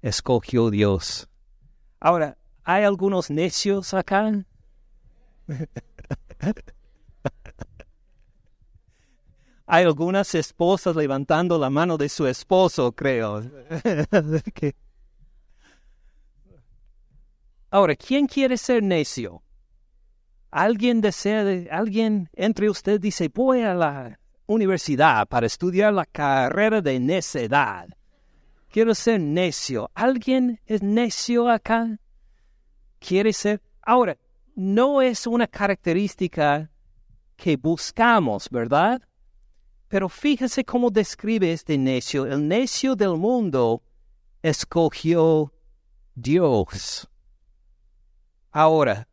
escogió 0.00 0.70
Dios. 0.70 1.28
Ahora, 2.00 2.38
¿hay 2.64 2.84
algunos 2.84 3.30
necios 3.30 3.92
acá? 3.92 4.32
Hay 9.64 9.84
algunas 9.84 10.34
esposas 10.34 10.96
levantando 10.96 11.56
la 11.58 11.70
mano 11.70 11.96
de 11.96 12.10
su 12.10 12.26
esposo, 12.26 12.92
creo. 12.92 13.42
Ahora, 17.70 17.96
¿quién 17.96 18.26
quiere 18.26 18.58
ser 18.58 18.82
necio? 18.82 19.42
¿Alguien 20.50 21.00
desea, 21.00 21.44
alguien 21.70 22.28
entre 22.34 22.68
ustedes 22.68 23.00
dice, 23.00 23.30
voy 23.32 23.62
a 23.62 23.72
la 23.72 24.18
universidad 24.46 25.26
para 25.28 25.46
estudiar 25.46 25.92
la 25.92 26.06
carrera 26.06 26.80
de 26.80 26.98
necedad? 27.00 27.88
Quiero 28.68 28.94
ser 28.94 29.20
necio. 29.20 29.90
¿Alguien 29.94 30.60
es 30.66 30.82
necio 30.82 31.48
acá? 31.48 31.98
¿Quiere 32.98 33.32
ser? 33.32 33.60
Ahora, 33.82 34.16
no 34.54 35.02
es 35.02 35.26
una 35.26 35.46
característica 35.46 36.70
que 37.36 37.56
buscamos, 37.56 38.48
¿verdad? 38.50 39.02
Pero 39.88 40.08
fíjese 40.08 40.64
cómo 40.64 40.90
describe 40.90 41.52
este 41.52 41.76
necio. 41.76 42.24
El 42.24 42.48
necio 42.48 42.96
del 42.96 43.16
mundo 43.16 43.82
escogió 44.42 45.52
Dios. 46.14 47.08
Ahora, 48.50 49.08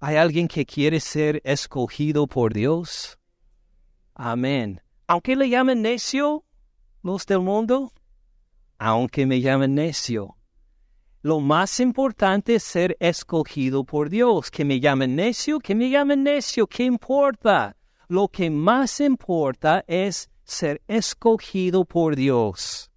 ¿hay 0.00 0.16
alguien 0.16 0.48
que 0.48 0.64
quiere 0.64 1.00
ser 1.00 1.42
escogido 1.44 2.26
por 2.26 2.52
Dios? 2.52 3.17
Amén. 4.18 4.82
Aunque 5.06 5.36
le 5.36 5.48
llamen 5.48 5.80
necio 5.80 6.44
los 7.04 7.24
del 7.24 7.40
mundo, 7.40 7.92
aunque 8.76 9.24
me 9.26 9.40
llamen 9.40 9.76
necio. 9.76 10.36
Lo 11.22 11.38
más 11.38 11.78
importante 11.78 12.56
es 12.56 12.64
ser 12.64 12.96
escogido 12.98 13.84
por 13.84 14.10
Dios. 14.10 14.50
Que 14.50 14.64
me 14.64 14.80
llamen 14.80 15.14
necio, 15.14 15.60
que 15.60 15.74
me 15.74 15.88
llamen 15.88 16.24
necio, 16.24 16.66
¿qué 16.66 16.84
importa? 16.84 17.76
Lo 18.08 18.26
que 18.28 18.50
más 18.50 19.00
importa 19.00 19.84
es 19.86 20.28
ser 20.42 20.82
escogido 20.88 21.84
por 21.84 22.16
Dios. 22.16 22.90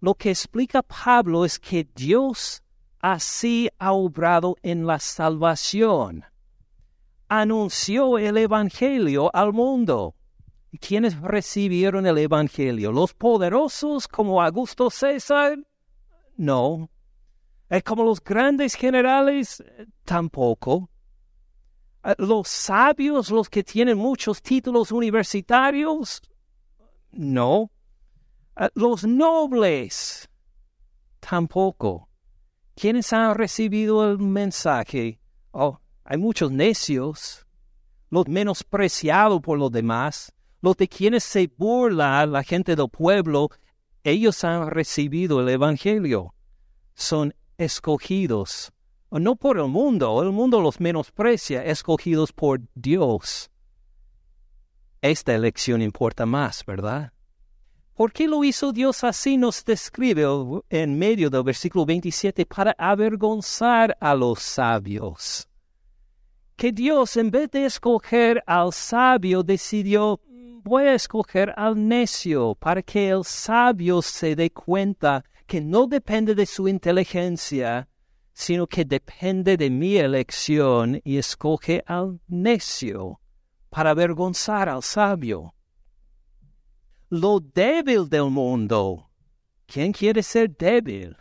Lo 0.00 0.14
que 0.14 0.30
explica 0.30 0.82
Pablo 0.82 1.44
es 1.44 1.58
que 1.58 1.86
Dios 1.94 2.62
así 3.00 3.70
ha 3.78 3.92
obrado 3.92 4.56
en 4.62 4.86
la 4.86 4.98
salvación. 4.98 6.24
Anunció 7.28 8.18
el 8.18 8.36
Evangelio 8.36 9.30
al 9.34 9.52
mundo. 9.52 10.14
¿Quiénes 10.80 11.20
recibieron 11.20 12.06
el 12.06 12.18
Evangelio? 12.18 12.92
¿Los 12.92 13.14
poderosos 13.14 14.08
como 14.08 14.42
Augusto 14.42 14.90
César? 14.90 15.58
No. 16.36 16.90
¿Es 17.68 17.82
como 17.82 18.04
los 18.04 18.22
grandes 18.22 18.74
generales? 18.74 19.62
Tampoco. 20.04 20.90
¿Los 22.18 22.48
sabios, 22.48 23.30
los 23.30 23.48
que 23.48 23.64
tienen 23.64 23.96
muchos 23.96 24.42
títulos 24.42 24.92
universitarios? 24.92 26.20
No. 27.12 27.70
¿Los 28.74 29.04
nobles? 29.04 30.28
Tampoco. 31.20 32.08
¿Quiénes 32.74 33.12
han 33.12 33.34
recibido 33.34 34.10
el 34.10 34.18
mensaje? 34.18 35.20
Oh, 35.52 35.80
hay 36.04 36.18
muchos 36.18 36.52
necios, 36.52 37.46
los 38.10 38.28
menospreciados 38.28 39.40
por 39.40 39.58
los 39.58 39.72
demás, 39.72 40.32
los 40.60 40.76
de 40.76 40.88
quienes 40.88 41.24
se 41.24 41.50
burla 41.56 42.24
la 42.26 42.42
gente 42.42 42.76
del 42.76 42.88
pueblo, 42.88 43.50
ellos 44.02 44.44
han 44.44 44.70
recibido 44.70 45.40
el 45.40 45.48
Evangelio. 45.48 46.34
Son 46.94 47.34
escogidos, 47.58 48.72
no 49.10 49.36
por 49.36 49.58
el 49.58 49.68
mundo, 49.68 50.22
el 50.22 50.30
mundo 50.30 50.60
los 50.60 50.80
menosprecia, 50.80 51.64
escogidos 51.64 52.32
por 52.32 52.60
Dios. 52.74 53.50
esta 55.00 55.34
elección 55.34 55.82
importa 55.82 56.24
más, 56.24 56.64
¿verdad? 56.64 57.12
¿Por 57.94 58.12
qué 58.12 58.26
lo 58.26 58.42
hizo 58.42 58.72
Dios 58.72 59.04
así? 59.04 59.36
Nos 59.36 59.64
describe 59.64 60.24
en 60.68 60.98
medio 60.98 61.30
del 61.30 61.44
versículo 61.44 61.84
27 61.86 62.46
para 62.46 62.74
avergonzar 62.78 63.96
a 64.00 64.14
los 64.14 64.40
sabios. 64.40 65.46
Que 66.56 66.72
Dios, 66.72 67.16
en 67.16 67.30
vez 67.30 67.50
de 67.50 67.66
escoger 67.66 68.42
al 68.46 68.72
sabio, 68.72 69.42
decidió, 69.42 70.20
voy 70.62 70.84
a 70.84 70.94
escoger 70.94 71.52
al 71.56 71.88
necio, 71.88 72.54
para 72.54 72.82
que 72.82 73.10
el 73.10 73.24
sabio 73.24 74.02
se 74.02 74.36
dé 74.36 74.50
cuenta 74.50 75.24
que 75.46 75.60
no 75.60 75.86
depende 75.86 76.34
de 76.34 76.46
su 76.46 76.68
inteligencia, 76.68 77.88
sino 78.32 78.66
que 78.66 78.84
depende 78.84 79.56
de 79.56 79.70
mi 79.70 79.96
elección 79.96 81.00
y 81.04 81.18
escoge 81.18 81.82
al 81.86 82.20
necio 82.28 83.20
para 83.68 83.90
avergonzar 83.90 84.68
al 84.68 84.82
sabio 84.82 85.54
lo 87.14 87.38
débil 87.38 88.08
del 88.08 88.28
mundo. 88.30 89.08
¿Quién 89.66 89.92
quiere 89.92 90.22
ser 90.22 90.50
débil? 90.56 91.16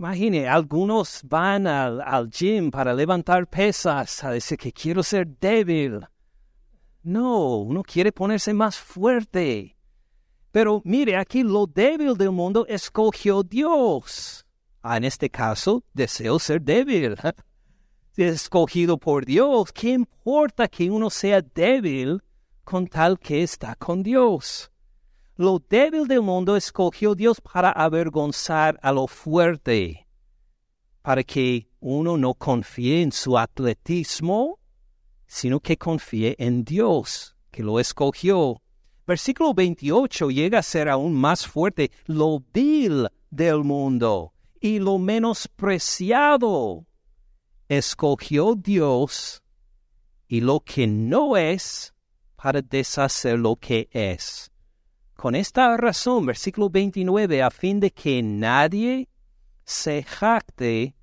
Imagine, 0.00 0.48
algunos 0.48 1.20
van 1.24 1.66
al, 1.66 2.00
al, 2.00 2.30
gym 2.30 2.70
para 2.70 2.94
levantar 2.94 3.46
pesas, 3.46 4.24
a 4.24 4.30
decir 4.30 4.56
que 4.56 4.72
quiero 4.72 5.02
ser 5.02 5.26
débil. 5.38 6.00
No, 7.02 7.58
uno 7.58 7.82
quiere 7.82 8.10
ponerse 8.10 8.54
más 8.54 8.78
fuerte. 8.78 9.76
Pero 10.52 10.80
mire, 10.86 11.18
aquí 11.18 11.42
lo 11.42 11.66
débil 11.66 12.16
del 12.16 12.30
mundo 12.30 12.64
escogió 12.66 13.42
Dios. 13.42 14.46
Ah, 14.80 14.96
en 14.96 15.04
este 15.04 15.28
caso, 15.28 15.84
deseo 15.92 16.38
ser 16.38 16.62
débil. 16.62 17.16
Escogido 18.16 18.96
por 18.96 19.26
Dios, 19.26 19.70
¿qué 19.70 19.90
importa 19.90 20.66
que 20.66 20.90
uno 20.90 21.10
sea 21.10 21.42
débil 21.42 22.22
con 22.64 22.86
tal 22.86 23.18
que 23.18 23.42
está 23.42 23.74
con 23.74 24.02
Dios. 24.02 24.69
Lo 25.40 25.58
débil 25.58 26.06
del 26.06 26.20
mundo 26.20 26.54
escogió 26.54 27.14
Dios 27.14 27.40
para 27.40 27.70
avergonzar 27.70 28.78
a 28.82 28.92
lo 28.92 29.06
fuerte, 29.06 30.06
para 31.00 31.24
que 31.24 31.66
uno 31.80 32.18
no 32.18 32.34
confíe 32.34 33.00
en 33.00 33.10
su 33.10 33.38
atletismo, 33.38 34.58
sino 35.26 35.58
que 35.58 35.78
confíe 35.78 36.36
en 36.38 36.62
Dios, 36.62 37.36
que 37.50 37.62
lo 37.62 37.80
escogió. 37.80 38.60
Versículo 39.06 39.54
28 39.54 40.30
llega 40.30 40.58
a 40.58 40.62
ser 40.62 40.90
aún 40.90 41.14
más 41.14 41.46
fuerte, 41.46 41.90
lo 42.04 42.44
vil 42.52 43.08
del 43.30 43.64
mundo 43.64 44.34
y 44.60 44.78
lo 44.78 44.98
menospreciado. 44.98 46.84
Escogió 47.66 48.56
Dios 48.56 49.42
y 50.28 50.42
lo 50.42 50.60
que 50.60 50.86
no 50.86 51.38
es 51.38 51.94
para 52.36 52.60
deshacer 52.60 53.38
lo 53.38 53.56
que 53.56 53.88
es. 53.90 54.49
Con 55.20 55.34
esta 55.34 55.76
razón, 55.76 56.24
versículo 56.24 56.70
29, 56.70 57.42
a 57.42 57.50
fin 57.50 57.78
de 57.78 57.90
que 57.90 58.22
nadie 58.22 59.06
se 59.64 60.02
jacte 60.02 60.94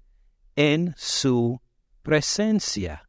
en 0.55 0.95
su 0.97 1.61
presencia. 2.01 3.07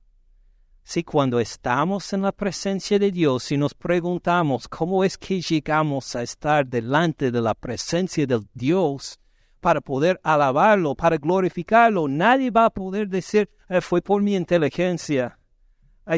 Si 0.83 1.05
cuando 1.05 1.41
estamos 1.41 2.13
en 2.13 2.21
la 2.21 2.33
presencia 2.33 2.99
de 2.99 3.11
Dios 3.11 3.51
y 3.53 3.57
nos 3.57 3.73
preguntamos 3.73 4.69
cómo 4.69 5.03
es 5.03 5.17
que 5.17 5.41
llegamos 5.41 6.15
a 6.15 6.23
estar 6.23 6.67
delante 6.67 7.31
de 7.31 7.41
la 7.41 7.55
presencia 7.55 8.27
de 8.27 8.43
Dios 8.53 9.19
para 9.61 9.81
poder 9.81 10.21
alabarlo, 10.23 10.95
para 10.95 11.17
glorificarlo, 11.17 12.07
nadie 12.07 12.51
va 12.51 12.67
a 12.67 12.71
poder 12.71 13.09
decir, 13.09 13.49
eh, 13.71 13.81
fue 13.81 14.03
por 14.03 14.21
mi 14.21 14.37
inteligencia, 14.37 15.39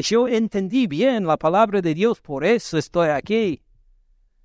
yo 0.01 0.27
entendí 0.27 0.85
bien 0.85 1.25
la 1.25 1.37
palabra 1.37 1.79
de 1.79 1.93
Dios, 1.93 2.19
por 2.19 2.43
eso 2.43 2.77
estoy 2.77 3.07
aquí. 3.07 3.61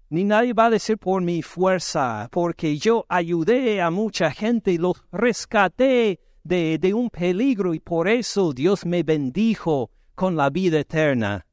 Ni 0.08 0.24
nadie 0.24 0.52
va 0.52 0.66
a 0.66 0.70
decir 0.70 0.98
por 0.98 1.20
mi 1.20 1.42
fuerza, 1.42 2.28
porque 2.30 2.78
yo 2.78 3.04
ayudé 3.08 3.80
a 3.80 3.90
mucha 3.90 4.30
gente 4.30 4.72
y 4.72 4.78
los 4.78 5.02
rescaté 5.10 6.20
de, 6.44 6.78
de 6.78 6.94
un 6.94 7.10
peligro 7.10 7.74
y 7.74 7.80
por 7.80 8.06
eso 8.06 8.52
Dios 8.52 8.86
me 8.86 9.02
bendijo 9.02 9.90
con 10.14 10.36
la 10.36 10.48
vida 10.50 10.78
eterna. 10.78 11.44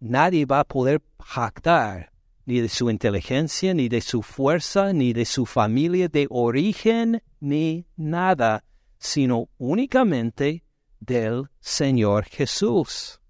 Nadie 0.00 0.44
va 0.44 0.60
a 0.60 0.64
poder 0.64 1.00
jactar 1.20 2.12
ni 2.46 2.60
de 2.60 2.68
su 2.68 2.88
inteligencia, 2.90 3.74
ni 3.74 3.88
de 3.88 4.00
su 4.00 4.22
fuerza, 4.22 4.92
ni 4.92 5.12
de 5.12 5.24
su 5.24 5.46
familia 5.46 6.08
de 6.08 6.26
origen, 6.30 7.22
ni 7.40 7.86
nada, 7.96 8.64
sino 8.98 9.48
únicamente 9.58 10.64
del 11.00 11.48
Señor 11.60 12.24
Jesús, 12.24 13.20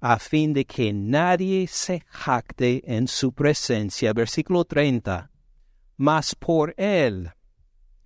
a 0.00 0.18
fin 0.18 0.52
de 0.52 0.64
que 0.64 0.92
nadie 0.92 1.66
se 1.66 2.02
jacte 2.08 2.82
en 2.86 3.08
su 3.08 3.32
presencia. 3.32 4.12
Versículo 4.12 4.64
30. 4.64 5.30
Mas 5.96 6.34
por 6.34 6.74
Él, 6.76 7.30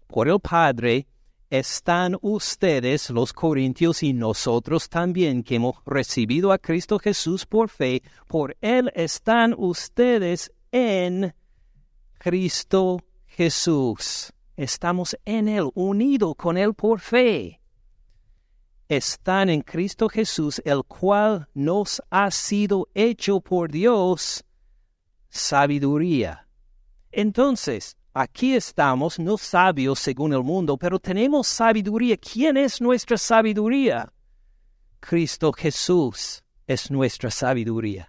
por 0.06 0.28
el 0.28 0.40
Padre, 0.40 1.06
están 1.50 2.16
ustedes, 2.22 3.10
los 3.10 3.32
corintios, 3.32 4.02
y 4.02 4.14
nosotros 4.14 4.88
también, 4.88 5.42
que 5.42 5.56
hemos 5.56 5.76
recibido 5.84 6.50
a 6.50 6.58
Cristo 6.58 6.98
Jesús 6.98 7.44
por 7.44 7.68
fe, 7.68 8.02
por 8.26 8.56
Él 8.62 8.90
están 8.94 9.54
ustedes 9.58 10.50
en 10.70 11.34
Cristo 12.18 13.04
Jesús. 13.26 14.32
Estamos 14.56 15.16
en 15.26 15.48
Él, 15.48 15.70
unidos 15.74 16.34
con 16.36 16.56
Él 16.56 16.72
por 16.72 17.00
fe 17.00 17.61
están 18.88 19.48
en 19.48 19.62
Cristo 19.62 20.08
Jesús, 20.08 20.60
el 20.64 20.84
cual 20.84 21.48
nos 21.54 22.02
ha 22.10 22.30
sido 22.30 22.88
hecho 22.94 23.40
por 23.40 23.70
Dios 23.70 24.44
sabiduría. 25.28 26.46
Entonces, 27.10 27.96
aquí 28.12 28.54
estamos, 28.54 29.18
no 29.18 29.38
sabios 29.38 29.98
según 29.98 30.34
el 30.34 30.42
mundo, 30.42 30.76
pero 30.76 30.98
tenemos 30.98 31.46
sabiduría. 31.46 32.16
¿Quién 32.16 32.56
es 32.56 32.80
nuestra 32.80 33.16
sabiduría? 33.16 34.12
Cristo 35.00 35.52
Jesús 35.52 36.44
es 36.66 36.90
nuestra 36.90 37.30
sabiduría. 37.30 38.08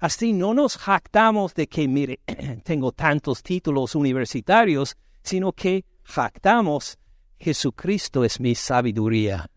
Así 0.00 0.32
no 0.32 0.54
nos 0.54 0.76
jactamos 0.76 1.54
de 1.54 1.68
que, 1.68 1.86
mire, 1.86 2.20
tengo 2.64 2.90
tantos 2.90 3.42
títulos 3.42 3.94
universitarios, 3.94 4.96
sino 5.22 5.52
que 5.52 5.84
jactamos, 6.02 6.98
Jesucristo 7.38 8.24
es 8.24 8.40
mi 8.40 8.54
sabiduría 8.54 9.51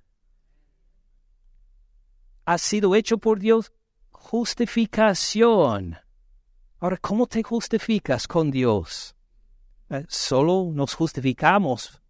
ha 2.46 2.58
sido 2.58 2.96
hecho 2.96 3.18
por 3.18 3.40
Dios 3.40 3.72
justificación. 4.12 5.98
Ahora, 6.80 6.98
¿cómo 6.98 7.28
te 7.28 7.44
justificas 7.44 8.28
con 8.28 8.52
Dios? 8.52 9.16
Eh, 9.90 10.06
solo 10.08 10.72
nos 10.74 10.94
justificamos 10.94 12.02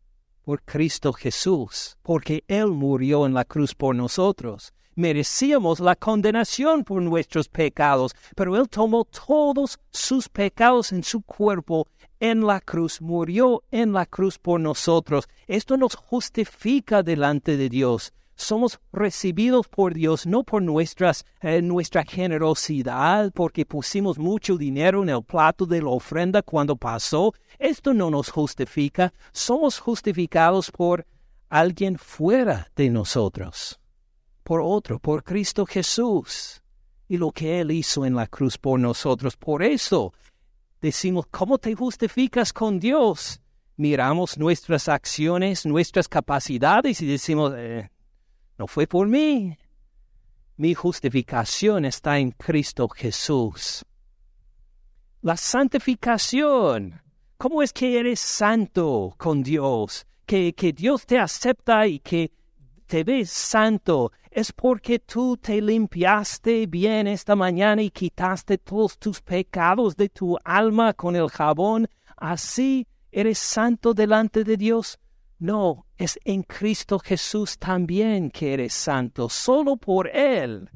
por 0.43 0.61
Cristo 0.63 1.11
Jesús, 1.13 1.97
porque 2.01 2.43
Él 2.47 2.67
murió 2.67 3.25
en 3.25 3.33
la 3.33 3.45
cruz 3.45 3.73
por 3.73 3.95
nosotros. 3.95 4.73
Merecíamos 4.95 5.81
la 5.81 5.95
condenación 5.95 6.83
por 6.83 7.01
nuestros 7.01 7.49
pecados, 7.49 8.15
pero 8.35 8.55
Él 8.55 8.69
tomó 8.69 9.05
todos 9.05 9.77
sus 9.91 10.29
pecados 10.29 10.93
en 10.93 11.03
su 11.03 11.21
cuerpo 11.21 11.87
en 12.19 12.45
la 12.45 12.61
cruz, 12.61 13.01
murió 13.01 13.63
en 13.71 13.91
la 13.91 14.05
cruz 14.05 14.39
por 14.39 14.59
nosotros. 14.59 15.27
Esto 15.47 15.75
nos 15.75 15.95
justifica 15.95 17.03
delante 17.03 17.57
de 17.57 17.67
Dios 17.67 18.13
somos 18.35 18.79
recibidos 18.91 19.67
por 19.67 19.93
Dios 19.93 20.25
no 20.25 20.43
por 20.43 20.61
nuestras, 20.61 21.25
eh, 21.41 21.61
nuestra 21.61 22.03
generosidad, 22.03 23.31
porque 23.33 23.65
pusimos 23.65 24.17
mucho 24.17 24.57
dinero 24.57 25.03
en 25.03 25.09
el 25.09 25.23
plato 25.23 25.65
de 25.65 25.81
la 25.81 25.89
ofrenda 25.89 26.41
cuando 26.41 26.75
pasó. 26.75 27.33
Esto 27.57 27.93
no 27.93 28.11
nos 28.11 28.29
justifica. 28.29 29.13
Somos 29.31 29.79
justificados 29.79 30.69
por 30.69 31.05
alguien 31.49 31.97
fuera 31.97 32.69
de 32.75 32.89
nosotros, 32.89 33.79
por 34.43 34.61
otro, 34.61 34.99
por 34.99 35.23
Cristo 35.23 35.65
Jesús 35.65 36.61
y 37.07 37.17
lo 37.17 37.31
que 37.31 37.61
Él 37.61 37.71
hizo 37.71 38.05
en 38.05 38.15
la 38.15 38.27
cruz 38.27 38.57
por 38.57 38.79
nosotros. 38.79 39.37
Por 39.37 39.63
eso 39.63 40.13
decimos, 40.81 41.25
¿cómo 41.31 41.57
te 41.57 41.73
justificas 41.73 42.51
con 42.51 42.79
Dios? 42.79 43.39
Miramos 43.77 44.37
nuestras 44.37 44.87
acciones, 44.89 45.65
nuestras 45.65 46.07
capacidades 46.07 47.01
y 47.01 47.05
decimos, 47.05 47.53
eh, 47.55 47.89
no 48.57 48.67
fue 48.67 48.87
por 48.87 49.07
mí. 49.07 49.57
Mi 50.57 50.73
justificación 50.73 51.85
está 51.85 52.17
en 52.17 52.31
Cristo 52.31 52.87
Jesús. 52.87 53.83
La 55.21 55.35
santificación. 55.35 57.01
¿Cómo 57.37 57.61
es 57.61 57.73
que 57.73 57.99
eres 57.99 58.21
santo 58.21 59.13
con 59.17 59.43
Dios? 59.43 60.05
Que, 60.25 60.53
que 60.53 60.71
Dios 60.71 61.05
te 61.05 61.19
acepta 61.19 61.85
y 61.87 61.99
que 61.99 62.31
te 62.85 63.03
ves 63.03 63.29
santo. 63.29 64.11
Es 64.31 64.53
porque 64.53 64.99
tú 64.99 65.35
te 65.35 65.61
limpiaste 65.61 66.65
bien 66.67 67.07
esta 67.07 67.35
mañana 67.35 67.81
y 67.81 67.89
quitaste 67.89 68.57
todos 68.57 68.97
tus 68.97 69.21
pecados 69.21 69.97
de 69.97 70.07
tu 70.09 70.37
alma 70.45 70.93
con 70.93 71.15
el 71.15 71.29
jabón. 71.29 71.89
Así 72.15 72.87
eres 73.11 73.39
santo 73.39 73.93
delante 73.93 74.43
de 74.43 74.55
Dios. 74.55 74.99
No, 75.39 75.85
es 75.97 76.17
en 76.23 76.43
Cristo 76.43 76.97
Jesús 76.99 77.57
también 77.57 78.31
que 78.31 78.53
eres 78.53 78.73
santo, 78.73 79.27
solo 79.29 79.75
por 79.75 80.07
Él. 80.07 80.69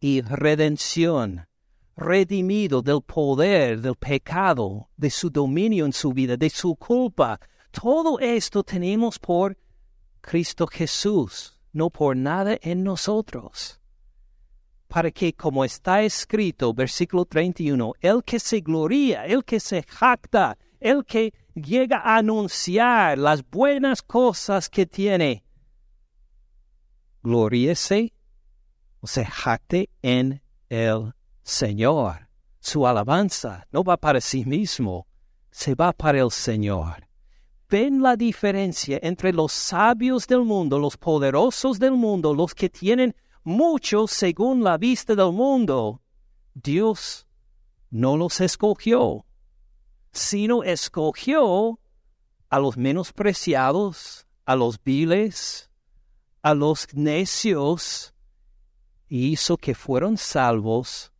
y 0.00 0.20
redención, 0.20 1.48
redimido 1.96 2.82
del 2.82 3.02
poder 3.02 3.80
del 3.80 3.96
pecado, 3.96 4.88
de 4.96 5.10
su 5.10 5.28
dominio 5.28 5.84
en 5.86 5.92
su 5.92 6.12
vida, 6.12 6.36
de 6.36 6.50
su 6.50 6.76
culpa. 6.76 7.40
Todo 7.72 8.20
esto 8.20 8.62
tenemos 8.62 9.18
por 9.18 9.58
Cristo 10.20 10.68
Jesús, 10.68 11.60
no 11.72 11.90
por 11.90 12.16
nada 12.16 12.56
en 12.62 12.84
nosotros. 12.84 13.80
Para 14.86 15.10
que, 15.10 15.32
como 15.34 15.64
está 15.64 16.02
escrito, 16.02 16.72
versículo 16.72 17.24
31, 17.24 17.92
el 18.00 18.22
que 18.22 18.38
se 18.38 18.60
gloría, 18.60 19.26
el 19.26 19.44
que 19.44 19.58
se 19.58 19.82
jacta, 19.82 20.56
el 20.80 21.04
que 21.04 21.34
llega 21.62 21.98
a 21.98 22.16
anunciar 22.16 23.18
las 23.18 23.48
buenas 23.48 24.02
cosas 24.02 24.68
que 24.68 24.86
tiene, 24.86 25.44
gloríese 27.22 28.12
o 29.00 29.06
se 29.06 29.24
jacte 29.24 29.90
en 30.02 30.42
el 30.68 31.14
Señor. 31.42 32.28
Su 32.60 32.86
alabanza 32.86 33.66
no 33.70 33.84
va 33.84 33.96
para 33.96 34.20
sí 34.20 34.44
mismo, 34.44 35.06
se 35.50 35.74
va 35.74 35.92
para 35.92 36.20
el 36.20 36.30
Señor. 36.30 37.08
¿Ven 37.70 38.02
la 38.02 38.16
diferencia 38.16 38.98
entre 39.02 39.32
los 39.32 39.52
sabios 39.52 40.26
del 40.26 40.42
mundo, 40.42 40.78
los 40.78 40.96
poderosos 40.96 41.78
del 41.78 41.92
mundo, 41.92 42.34
los 42.34 42.54
que 42.54 42.70
tienen 42.70 43.14
mucho 43.44 44.06
según 44.06 44.64
la 44.64 44.78
vista 44.78 45.14
del 45.14 45.32
mundo? 45.32 46.02
Dios 46.54 47.26
no 47.90 48.16
los 48.16 48.40
escogió, 48.40 49.26
sino 50.12 50.62
escogió 50.62 51.78
a 52.48 52.58
los 52.58 52.76
menospreciados, 52.76 54.26
a 54.44 54.56
los 54.56 54.82
viles, 54.82 55.70
a 56.42 56.54
los 56.54 56.88
necios, 56.94 58.14
y 59.08 59.28
hizo 59.28 59.56
que 59.56 59.74
fueron 59.74 60.16
salvos 60.16 61.12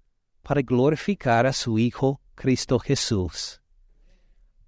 para 0.42 0.62
glorificar 0.62 1.46
a 1.46 1.52
su 1.52 1.78
Hijo 1.78 2.20
Cristo 2.34 2.78
Jesús. 2.78 3.60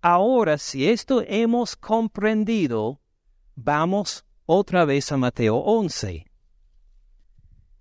Ahora, 0.02 0.56
si 0.59 0.88
esto 0.88 1.22
hemos 1.26 1.76
comprendido, 1.76 3.00
vamos 3.54 4.24
otra 4.46 4.85
vez 4.85 5.12
a 5.12 5.16
Mateo 5.16 5.56
11. 5.56 6.29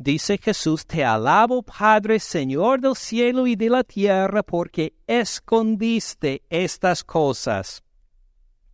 Dice 0.02 0.38
Jesús, 0.38 0.86
Te 0.86 1.04
alabo, 1.04 1.62
Padre, 1.62 2.20
Señor 2.20 2.80
del 2.80 2.96
cielo 2.96 3.46
y 3.48 3.58
de 3.58 3.70
la 3.70 3.84
tierra, 3.84 4.44
porque 4.44 4.94
escondiste 5.06 6.42
estas 6.50 7.04
cosas 7.04 7.84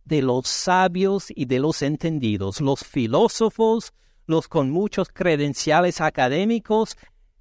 de 0.04 0.22
los 0.22 0.46
sabios 0.46 1.26
y 1.34 1.46
de 1.46 1.58
los 1.58 1.82
entendidos, 1.82 2.60
los 2.60 2.84
filósofos, 2.84 3.92
los 4.26 4.46
con 4.46 4.70
muchos 4.70 5.08
credenciales 5.12 6.00
académicos, 6.00 6.96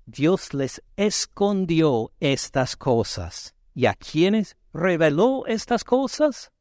Dios 0.07 0.55
les 0.55 0.81
escondió 0.97 2.11
estas 2.19 2.75
cosas. 2.75 3.53
¿Y 3.75 3.85
a 3.85 3.93
quiénes 3.93 4.57
reveló 4.73 5.45
estas 5.45 5.83
cosas? 5.83 6.51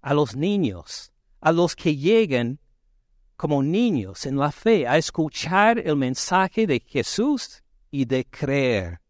A 0.00 0.14
los 0.14 0.34
niños, 0.34 1.12
a 1.42 1.52
los 1.52 1.76
que 1.76 1.96
llegan 1.96 2.60
como 3.36 3.62
niños 3.62 4.26
en 4.26 4.36
la 4.36 4.50
fe 4.50 4.86
a 4.86 4.96
escuchar 4.96 5.78
el 5.78 5.96
mensaje 5.96 6.66
de 6.66 6.80
Jesús 6.80 7.62
y 7.90 8.04
de 8.04 8.24
creer. 8.24 9.00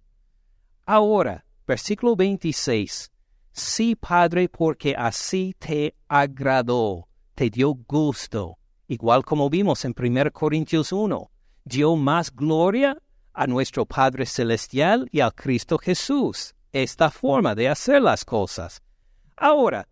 Ahora, 0.85 1.45
versículo 1.67 2.17
26. 2.17 3.11
Sí, 3.53 3.97
Padre, 3.97 4.49
porque 4.49 4.95
así 4.97 5.55
te 5.59 5.95
agradó, 6.09 7.09
te 7.35 7.49
dio 7.49 7.75
gusto, 7.75 8.59
igual 8.87 9.25
como 9.25 9.49
vimos 9.49 9.85
en 9.85 9.95
1 9.99 10.31
Corintios 10.33 10.93
1, 10.93 11.31
dio 11.65 11.97
más 11.97 12.35
gloria 12.35 13.01
a 13.33 13.47
nuestro 13.47 13.87
Padre 13.87 14.27
Celestial 14.27 15.09
y 15.11 15.21
al 15.21 15.35
Cristo 15.35 15.79
Jesús, 15.79 16.55
esta 16.73 17.11
forma 17.11 17.55
de 17.55 17.69
hacer 17.69 18.03
las 18.03 18.25
cosas. 18.25 18.83
Ahora, 19.37 19.89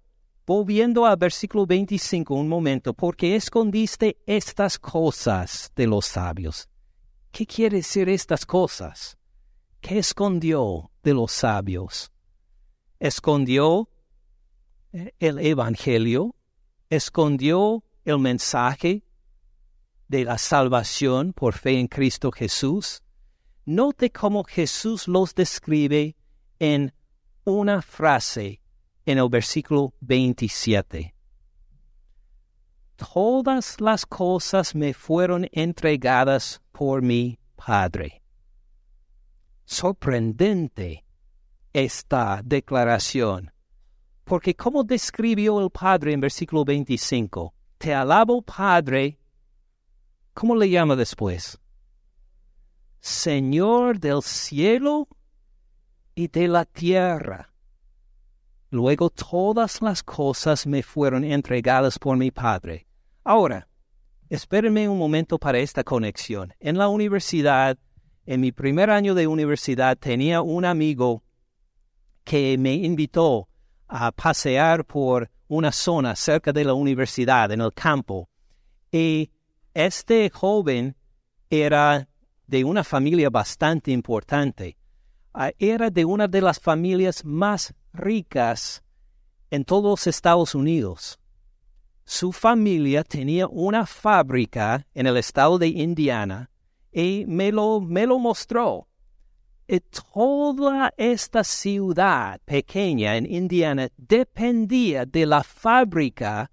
volviendo 0.47 1.07
al 1.07 1.17
versículo 1.17 1.67
25 1.67 2.35
un 2.35 2.49
momento, 2.49 2.95
porque 2.95 3.37
escondiste 3.37 4.19
estas 4.27 4.79
cosas 4.79 5.73
de 5.75 5.87
los 5.87 6.07
sabios. 6.07 6.69
¿Qué 7.31 7.47
quiere 7.47 7.79
decir 7.79 8.09
estas 8.09 8.45
cosas? 8.47 9.19
¿Qué 9.81 9.99
escondió 9.99 10.91
de 11.03 11.15
los 11.15 11.33
sabios? 11.33 12.13
Escondió 12.99 13.89
eh, 14.93 15.13
el 15.19 15.39
Evangelio, 15.39 16.37
escondió 16.91 17.85
el 18.05 18.19
mensaje 18.19 19.03
de 20.09 20.25
la 20.25 20.39
salvación 20.39 21.33
por 21.33 21.55
fe 21.55 21.79
en 21.79 21.89
Cristo 21.89 22.31
Jesús, 22.31 23.03
Note 23.67 24.11
cómo 24.11 24.45
Jesús 24.45 25.09
los 25.09 25.35
describe 25.35 26.17
en 26.59 26.93
una 27.45 27.81
frase 27.81 28.61
en 29.07 29.19
el 29.19 29.29
versículo 29.29 29.95
27. 30.01 31.15
Todas 32.97 33.81
las 33.81 34.07
cosas 34.07 34.75
me 34.75 34.95
fueron 34.95 35.49
entregadas 35.53 36.63
por 36.73 37.03
mi 37.03 37.39
Padre. 37.57 38.23
Sorprendente 39.65 41.05
esta 41.73 42.41
declaración, 42.45 43.53
porque 44.25 44.55
¿cómo 44.55 44.85
describió 44.85 45.61
el 45.61 45.71
Padre 45.71 46.13
en 46.13 46.21
versículo 46.21 46.65
25? 46.65 47.55
Te 47.79 47.95
alabo 47.95 48.43
Padre, 48.43 49.19
¿cómo 50.33 50.55
le 50.55 50.71
llama 50.71 50.97
después? 50.97 51.59
Señor 53.01 53.99
del 53.99 54.23
cielo 54.23 55.09
y 56.15 56.29
de 56.29 56.49
la 56.49 56.65
tierra. 56.65 57.54
Luego 58.75 59.09
todas 59.09 59.81
las 59.83 60.03
cosas 60.03 60.67
me 60.67 60.83
fueron 60.83 61.23
entregadas 61.23 61.97
por 61.97 62.17
mi 62.17 62.33
Padre. 62.33 62.89
Ahora, 63.23 63.69
espérenme 64.29 64.89
un 64.89 64.99
momento 64.99 65.39
para 65.39 65.61
esta 65.61 65.85
conexión. 65.85 66.53
En 66.59 66.77
la 66.77 66.89
universidad, 66.89 67.79
en 68.27 68.41
mi 68.41 68.51
primer 68.51 68.91
año 68.91 69.15
de 69.15 69.29
universidad, 69.29 69.97
tenía 69.97 70.43
un 70.43 70.65
amigo 70.65 71.23
que 72.25 72.59
me 72.59 72.75
invitó 72.75 73.49
a 73.87 74.11
pasear 74.11 74.85
por 74.85 75.31
una 75.47 75.71
zona 75.71 76.17
cerca 76.17 76.53
de 76.53 76.65
la 76.65 76.75
universidad, 76.75 77.53
en 77.53 77.61
el 77.61 77.73
campo. 77.73 78.29
Y 78.91 79.31
este 79.73 80.31
joven 80.31 80.97
era 81.49 82.09
de 82.49 82.65
una 82.65 82.83
familia 82.83 83.31
bastante 83.31 83.93
importante. 83.93 84.77
Ah, 85.33 85.53
era 85.61 85.91
de 85.91 86.05
una 86.05 86.27
de 86.27 86.41
las 86.41 86.59
familias 86.59 87.25
más 87.25 87.73
ricas 87.95 88.83
en 89.51 89.65
todos 89.65 90.07
Estados 90.07 90.55
Unidos. 90.55 91.19
Su 92.05 92.33
familia 92.33 93.03
tenía 93.03 93.47
una 93.47 93.87
fábrica 93.87 94.87
en 94.93 95.07
el 95.07 95.17
estado 95.17 95.59
de 95.59 95.69
Indiana 95.69 96.51
y 96.93 97.25
me 97.27 97.51
lo, 97.51 97.81
me 97.81 98.07
lo 98.07 98.19
mostró. 98.19 98.89
Y 99.67 99.81
toda 100.13 100.93
esta 100.99 101.43
ciudad 101.43 102.39
pequeña 102.45 103.17
en 103.17 103.25
Indiana 103.33 103.89
dependía 103.97 105.07
de 105.07 105.25
la 105.25 105.43
fábrica 105.43 106.51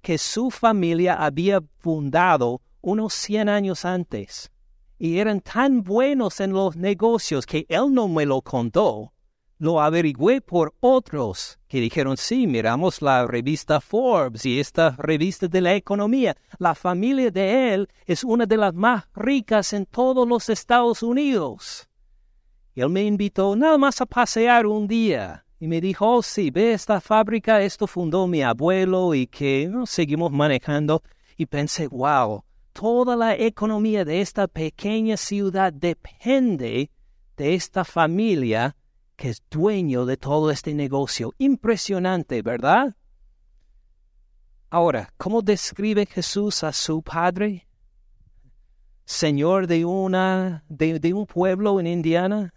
que 0.00 0.16
su 0.16 0.50
familia 0.50 1.14
había 1.14 1.60
fundado 1.80 2.62
unos 2.80 3.12
100 3.12 3.50
años 3.50 3.84
antes 3.84 4.50
y 4.98 5.18
eran 5.18 5.40
tan 5.40 5.82
buenos 5.82 6.40
en 6.40 6.52
los 6.52 6.76
negocios 6.76 7.46
que 7.46 7.66
él 7.68 7.92
no 7.92 8.08
me 8.08 8.26
lo 8.26 8.42
contó. 8.42 9.12
Lo 9.60 9.80
averigüé 9.80 10.40
por 10.40 10.72
otros 10.78 11.58
que 11.66 11.80
dijeron, 11.80 12.16
sí, 12.16 12.46
miramos 12.46 13.02
la 13.02 13.26
revista 13.26 13.80
Forbes 13.80 14.46
y 14.46 14.60
esta 14.60 14.90
revista 14.96 15.48
de 15.48 15.60
la 15.60 15.74
economía. 15.74 16.36
La 16.58 16.76
familia 16.76 17.32
de 17.32 17.74
él 17.74 17.88
es 18.06 18.22
una 18.22 18.46
de 18.46 18.56
las 18.56 18.72
más 18.72 19.08
ricas 19.16 19.72
en 19.72 19.84
todos 19.84 20.28
los 20.28 20.48
Estados 20.48 21.02
Unidos. 21.02 21.88
Y 22.76 22.82
él 22.82 22.90
me 22.90 23.02
invitó 23.02 23.56
nada 23.56 23.76
más 23.78 24.00
a 24.00 24.06
pasear 24.06 24.64
un 24.64 24.86
día 24.86 25.44
y 25.58 25.66
me 25.66 25.80
dijo, 25.80 26.06
oh, 26.08 26.22
sí, 26.22 26.52
ve 26.52 26.72
esta 26.72 27.00
fábrica, 27.00 27.60
esto 27.60 27.88
fundó 27.88 28.28
mi 28.28 28.42
abuelo 28.42 29.12
y 29.12 29.26
que 29.26 29.68
seguimos 29.86 30.30
manejando. 30.30 31.02
Y 31.36 31.46
pensé, 31.46 31.88
wow, 31.88 32.44
toda 32.72 33.16
la 33.16 33.34
economía 33.34 34.04
de 34.04 34.20
esta 34.20 34.46
pequeña 34.46 35.16
ciudad 35.16 35.72
depende 35.72 36.92
de 37.36 37.54
esta 37.54 37.84
familia 37.84 38.76
que 39.18 39.30
es 39.30 39.42
dueño 39.50 40.06
de 40.06 40.16
todo 40.16 40.50
este 40.52 40.72
negocio. 40.72 41.34
Impresionante, 41.38 42.40
¿verdad? 42.40 42.96
Ahora, 44.70 45.12
¿cómo 45.16 45.42
describe 45.42 46.06
Jesús 46.06 46.62
a 46.62 46.72
su 46.72 47.02
Padre? 47.02 47.66
Señor 49.04 49.66
de 49.66 49.84
una 49.84 50.64
de, 50.68 51.12
un 51.12 51.26
pueblo 51.26 51.80
en 51.80 51.88
Indiana. 51.88 52.54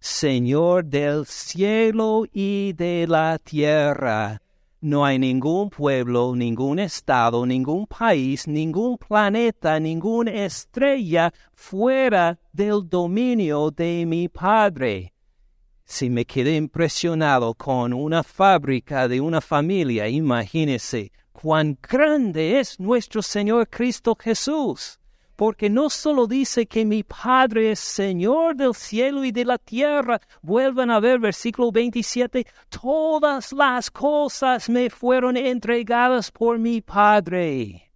Señor 0.00 0.86
del 0.86 1.26
cielo 1.26 2.24
y 2.32 2.72
de 2.72 3.06
la 3.06 3.38
tierra 3.38 4.41
no 4.82 5.04
hay 5.04 5.18
ningún 5.18 5.70
pueblo, 5.70 6.34
ningún 6.34 6.80
estado, 6.80 7.46
ningún 7.46 7.86
país, 7.86 8.48
ningún 8.48 8.98
planeta, 8.98 9.78
ninguna 9.78 10.32
estrella 10.32 11.32
fuera 11.54 12.38
del 12.52 12.88
dominio 12.88 13.70
de 13.70 14.04
mi 14.06 14.28
Padre. 14.28 15.14
Si 15.84 16.10
me 16.10 16.24
quedé 16.24 16.56
impresionado 16.56 17.54
con 17.54 17.92
una 17.92 18.24
fábrica 18.24 19.06
de 19.06 19.20
una 19.20 19.40
familia, 19.40 20.08
imagínese 20.08 21.12
cuán 21.32 21.78
grande 21.80 22.58
es 22.58 22.80
nuestro 22.80 23.22
Señor 23.22 23.68
Cristo 23.68 24.16
Jesús 24.18 24.98
porque 25.36 25.70
no 25.70 25.90
solo 25.90 26.26
dice 26.26 26.66
que 26.66 26.84
mi 26.84 27.02
Padre 27.02 27.72
es 27.72 27.80
Señor 27.80 28.56
del 28.56 28.74
cielo 28.74 29.24
y 29.24 29.32
de 29.32 29.44
la 29.44 29.58
tierra, 29.58 30.20
vuelvan 30.42 30.90
a 30.90 31.00
ver 31.00 31.18
versículo 31.18 31.72
27, 31.72 32.46
todas 32.68 33.52
las 33.52 33.90
cosas 33.90 34.68
me 34.68 34.90
fueron 34.90 35.36
entregadas 35.36 36.30
por 36.30 36.58
mi 36.58 36.80
Padre. 36.80 37.90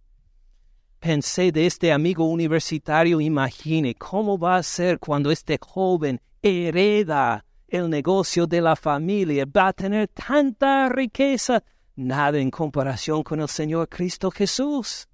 Pensé 0.99 1.51
de 1.51 1.67
este 1.67 1.91
amigo 1.91 2.25
universitario, 2.25 3.21
imagine 3.21 3.93
cómo 3.95 4.37
va 4.37 4.57
a 4.57 4.63
ser 4.63 4.99
cuando 4.99 5.29
este 5.31 5.59
joven 5.61 6.19
hereda 6.41 7.45
el 7.67 7.89
negocio 7.89 8.47
de 8.47 8.61
la 8.61 8.75
familia, 8.75 9.45
va 9.45 9.67
a 9.67 9.73
tener 9.73 10.07
tanta 10.07 10.89
riqueza, 10.89 11.63
nada 11.95 12.39
en 12.39 12.49
comparación 12.49 13.23
con 13.23 13.41
el 13.41 13.47
Señor 13.47 13.89
Cristo 13.89 14.31
Jesús 14.31 15.07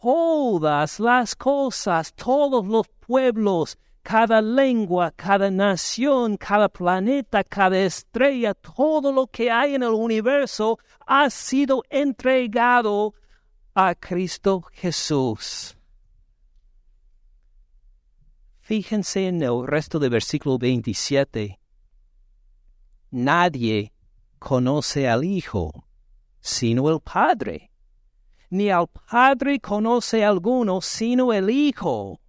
todas 0.00 0.98
las 0.98 1.36
cosas, 1.36 2.12
todos 2.14 2.66
los 2.66 2.88
pueblos, 2.88 3.78
cada 4.02 4.40
lengua, 4.40 5.12
cada 5.12 5.50
nación, 5.50 6.36
cada 6.36 6.68
planeta, 6.68 7.44
cada 7.44 7.78
estrella, 7.78 8.54
todo 8.54 9.12
lo 9.12 9.26
que 9.28 9.50
hay 9.50 9.74
en 9.74 9.82
el 9.82 9.90
universo 9.90 10.78
ha 11.06 11.30
sido 11.30 11.82
entregado 11.88 13.14
a 13.74 13.94
Cristo 13.94 14.62
Jesús. 14.72 15.76
Fíjense 18.60 19.28
en 19.28 19.42
el 19.42 19.66
resto 19.66 20.00
del 20.00 20.10
versículo 20.10 20.58
27. 20.58 21.60
Nadie 23.12 23.92
conoce 24.40 25.08
al 25.08 25.22
Hijo, 25.22 25.86
sino 26.40 26.90
el 26.90 27.00
Padre 27.00 27.70
ni 28.50 28.70
al 28.70 28.86
Padre 28.88 29.60
conoce 29.60 30.24
alguno 30.24 30.80
sino 30.80 31.32
el 31.32 31.50
Hijo. 31.50 32.20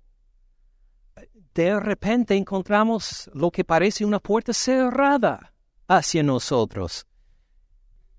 De 1.53 1.79
repente 1.79 2.35
encontramos 2.35 3.29
lo 3.33 3.49
que 3.49 3.63
parece 3.63 4.05
una 4.05 4.19
puerta 4.19 4.53
cerrada 4.53 5.53
hacia 5.87 6.21
nosotros. 6.21 7.05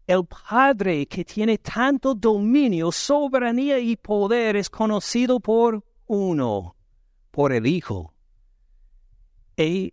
El 0.07 0.25
Padre 0.25 1.07
que 1.07 1.25
tiene 1.25 1.59
tanto 1.59 2.15
dominio, 2.15 2.91
soberanía 2.91 3.79
y 3.79 3.95
poder 3.97 4.57
es 4.57 4.71
conocido 4.71 5.39
por 5.39 5.85
uno, 6.07 6.75
por 7.31 7.53
el 7.53 7.67
Hijo. 7.67 8.15
Y 9.57 9.93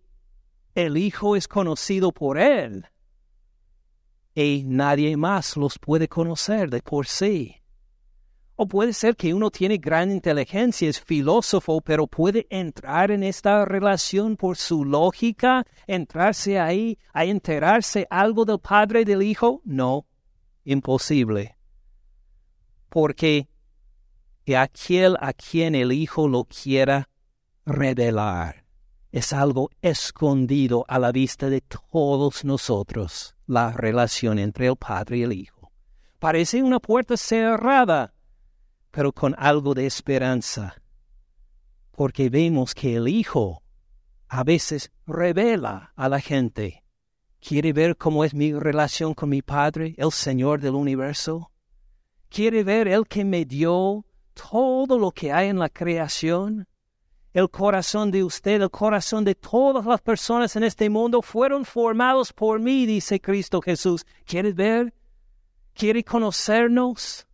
el 0.74 0.98
Hijo 0.98 1.36
es 1.36 1.48
conocido 1.48 2.12
por 2.12 2.38
Él. 2.38 2.86
Y 4.34 4.64
nadie 4.66 5.16
más 5.18 5.56
los 5.56 5.78
puede 5.78 6.08
conocer 6.08 6.70
de 6.70 6.82
por 6.82 7.08
sí. 7.08 7.62
O 8.58 8.68
puede 8.68 8.94
ser 8.94 9.18
que 9.18 9.34
uno 9.34 9.52
tiene 9.52 9.78
gran 9.78 10.12
inteligencia, 10.12 10.88
es 10.90 11.02
filósofo, 11.02 11.82
pero 11.82 12.08
puede 12.08 12.48
entrar 12.50 13.12
en 13.12 13.24
esta 13.24 13.66
relación 13.66 14.38
por 14.38 14.56
su 14.56 14.86
lógica, 14.86 15.66
entrarse 15.88 16.58
ahí 16.58 16.98
a 17.12 17.26
enterarse 17.26 18.08
algo 18.10 18.46
del 18.46 18.60
Padre 18.60 19.04
del 19.04 19.24
Hijo. 19.24 19.62
No, 19.66 20.06
imposible. 20.64 21.58
Porque 22.88 23.50
aquel 24.58 25.18
a 25.20 25.34
quien 25.34 25.76
el 25.76 25.92
Hijo 25.92 26.30
lo 26.30 26.46
quiera 26.46 27.10
revelar 27.66 28.64
es 29.12 29.34
algo 29.34 29.70
escondido 29.82 30.86
a 30.88 31.00
la 31.00 31.12
vista 31.12 31.50
de 31.50 31.62
todos 31.62 32.46
nosotros, 32.46 33.36
la 33.48 33.72
relación 33.72 34.40
entre 34.40 34.68
el 34.68 34.76
Padre 34.78 35.18
y 35.18 35.24
el 35.24 35.34
Hijo. 35.34 35.72
Parece 36.20 36.64
una 36.64 36.80
puerta 36.80 37.18
cerrada 37.18 38.15
pero 38.96 39.12
con 39.12 39.36
algo 39.38 39.74
de 39.74 39.86
esperanza, 39.86 40.82
porque 41.92 42.30
vemos 42.30 42.74
que 42.74 42.96
el 42.96 43.10
Hijo 43.10 43.62
a 44.30 44.46
veces 44.46 44.90
revela 45.06 45.92
a 45.98 46.08
la 46.08 46.22
gente. 46.22 46.82
¿Quiere 47.42 47.74
ver 47.74 47.98
cómo 47.98 48.24
es 48.24 48.34
mi 48.34 48.54
relación 48.54 49.14
con 49.14 49.28
mi 49.28 49.42
Padre, 49.42 49.96
el 49.98 50.14
Señor 50.14 50.62
del 50.62 50.76
universo? 50.76 51.52
¿Quiere 52.30 52.64
ver 52.64 52.88
el 52.88 53.06
que 53.06 53.26
me 53.26 53.44
dio 53.44 54.06
todo 54.34 54.98
lo 54.98 55.12
que 55.12 55.30
hay 55.30 55.50
en 55.50 55.60
la 55.60 55.68
creación? 55.68 56.66
El 57.34 57.50
corazón 57.50 58.12
de 58.12 58.24
usted, 58.24 58.62
el 58.62 58.72
corazón 58.72 59.26
de 59.26 59.36
todas 59.36 59.86
las 59.86 60.00
personas 60.00 60.56
en 60.56 60.64
este 60.64 60.90
mundo 60.90 61.22
fueron 61.22 61.66
formados 61.66 62.32
por 62.32 62.62
mí, 62.62 62.86
dice 62.86 63.20
Cristo 63.20 63.62
Jesús. 63.62 64.06
¿Quiere 64.26 64.54
ver? 64.54 64.94
¿Quiere 65.74 66.02
conocernos? 66.02 67.25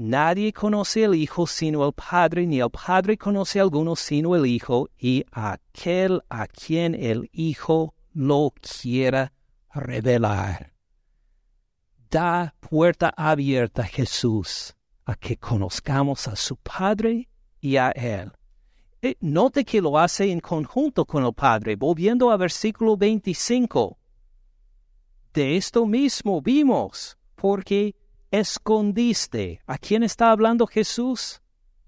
Nadie 0.00 0.52
conoce 0.52 1.06
al 1.06 1.16
Hijo 1.16 1.44
sino 1.48 1.84
el 1.84 1.92
Padre, 1.92 2.46
ni 2.46 2.60
el 2.60 2.70
Padre 2.70 3.18
conoce 3.18 3.58
a 3.58 3.62
alguno 3.62 3.96
sino 3.96 4.36
el 4.36 4.46
Hijo, 4.46 4.88
y 4.96 5.24
aquel 5.32 6.22
a 6.28 6.46
quien 6.46 6.94
el 6.94 7.28
Hijo 7.32 7.96
lo 8.12 8.52
quiera 8.60 9.32
revelar. 9.74 10.72
Da 12.08 12.54
puerta 12.60 13.12
abierta 13.16 13.82
Jesús 13.82 14.76
a 15.04 15.16
que 15.16 15.36
conozcamos 15.36 16.28
a 16.28 16.36
su 16.36 16.54
Padre 16.58 17.28
y 17.60 17.74
a 17.74 17.90
Él. 17.90 18.30
Eh, 19.02 19.16
note 19.18 19.64
que 19.64 19.80
lo 19.80 19.98
hace 19.98 20.30
en 20.30 20.38
conjunto 20.38 21.06
con 21.06 21.24
el 21.24 21.34
Padre. 21.34 21.74
Volviendo 21.74 22.30
a 22.30 22.36
versículo 22.36 22.96
25. 22.96 23.98
De 25.34 25.56
esto 25.56 25.86
mismo 25.86 26.40
vimos, 26.40 27.18
porque 27.34 27.96
escondiste. 28.30 29.60
¿A 29.66 29.78
quién 29.78 30.02
está 30.02 30.30
hablando 30.30 30.66
Jesús? 30.66 31.40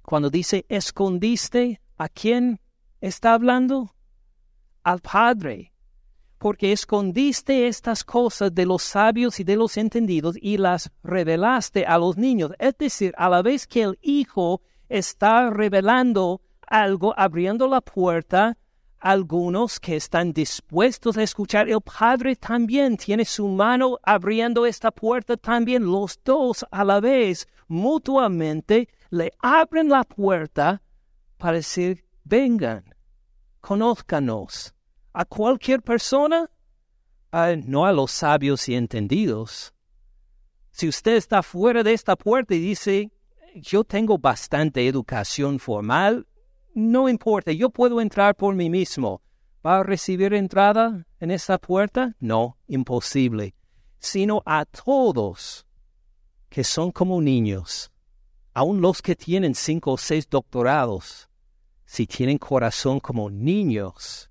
Cuando 0.03 0.31
dice 0.31 0.64
escondiste, 0.68 1.81
¿a 1.96 2.09
quién 2.09 2.61
está 3.00 3.35
hablando? 3.35 3.94
Al 4.83 5.00
Padre. 5.00 5.72
Porque 6.38 6.72
escondiste 6.72 7.66
estas 7.66 8.03
cosas 8.03 8.55
de 8.55 8.64
los 8.64 8.83
sabios 8.83 9.40
y 9.40 9.44
de 9.44 9.57
los 9.57 9.76
entendidos 9.76 10.37
y 10.40 10.57
las 10.57 10.90
revelaste 11.03 11.85
a 11.85 11.98
los 11.98 12.16
niños. 12.16 12.53
Es 12.59 12.76
decir, 12.79 13.12
a 13.18 13.29
la 13.29 13.42
vez 13.42 13.66
que 13.66 13.83
el 13.83 13.98
Hijo 14.00 14.62
está 14.88 15.50
revelando 15.50 16.40
algo, 16.66 17.12
abriendo 17.18 17.68
la 17.68 17.83
puerta, 17.83 18.57
algunos 19.00 19.80
que 19.80 19.96
están 19.96 20.32
dispuestos 20.32 21.16
a 21.16 21.22
escuchar. 21.22 21.68
El 21.68 21.80
Padre 21.80 22.36
también 22.36 22.96
tiene 22.96 23.24
su 23.24 23.48
mano 23.48 23.98
abriendo 24.02 24.66
esta 24.66 24.90
puerta 24.90 25.36
también. 25.36 25.84
Los 25.84 26.20
dos 26.24 26.64
a 26.70 26.84
la 26.84 27.00
vez, 27.00 27.48
mutuamente, 27.66 28.88
le 29.08 29.32
abren 29.40 29.88
la 29.88 30.04
puerta 30.04 30.82
para 31.38 31.56
decir, 31.56 32.04
vengan, 32.24 32.84
conózcanos. 33.60 34.74
A 35.12 35.24
cualquier 35.24 35.82
persona, 35.82 36.48
no 37.64 37.86
a 37.86 37.92
los 37.92 38.10
sabios 38.12 38.68
y 38.68 38.74
entendidos. 38.74 39.74
Si 40.70 40.88
usted 40.88 41.16
está 41.16 41.42
fuera 41.42 41.82
de 41.82 41.92
esta 41.92 42.14
puerta 42.16 42.54
y 42.54 42.60
dice, 42.60 43.10
yo 43.54 43.82
tengo 43.82 44.18
bastante 44.18 44.86
educación 44.86 45.58
formal, 45.58 46.26
no 46.74 47.09
importa, 47.09 47.52
yo 47.52 47.70
puedo 47.70 48.00
entrar 48.00 48.37
por 48.37 48.54
mí 48.54 48.70
mismo. 48.70 49.22
¿Va 49.64 49.80
a 49.80 49.83
recibir 49.83 50.33
entrada 50.33 51.06
en 51.18 51.30
esa 51.30 51.59
puerta? 51.59 52.16
No, 52.18 52.56
imposible. 52.66 53.54
Sino 53.98 54.42
a 54.46 54.64
todos 54.64 55.66
que 56.48 56.64
son 56.64 56.90
como 56.90 57.20
niños, 57.20 57.92
aun 58.54 58.80
los 58.80 59.02
que 59.02 59.14
tienen 59.14 59.54
cinco 59.54 59.92
o 59.92 59.96
seis 59.98 60.28
doctorados, 60.28 61.28
si 61.85 62.06
tienen 62.06 62.38
corazón 62.38 62.98
como 63.00 63.30
niños, 63.30 64.30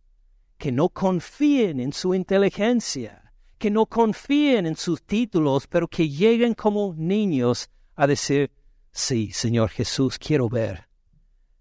que 0.58 0.71
no 0.71 0.89
confíen 0.89 1.80
en 1.80 1.93
su 1.93 2.13
inteligencia, 2.13 3.32
que 3.58 3.69
no 3.69 3.86
confíen 3.86 4.65
en 4.65 4.75
sus 4.75 5.04
títulos, 5.04 5.67
pero 5.67 5.88
que 5.88 6.10
lleguen 6.10 6.56
como 6.56 6.93
niños 6.97 7.69
a 7.95 8.08
decir, 8.08 8.52
sí, 8.91 9.32
Señor 9.32 9.69
Jesús, 9.69 10.17
quiero 10.17 10.49
ver 10.49 10.88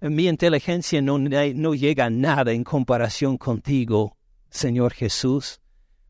mi 0.01 0.29
inteligencia 0.29 1.03
no, 1.03 1.19
no 1.19 1.75
llega 1.75 2.07
a 2.07 2.11
nada 2.11 2.53
en 2.53 2.63
comparación 2.65 3.37
contigo, 3.37 4.17
Señor 4.49 4.93
Jesús. 4.93 5.61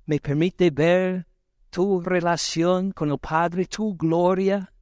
Me 0.04 0.20
permite 0.20 0.70
ver 0.70 1.26
tu 1.70 2.00
relación 2.00 2.92
con 2.92 3.10
el 3.10 3.18
Padre, 3.18 3.66
tu 3.66 3.96
gloria. 3.96 4.72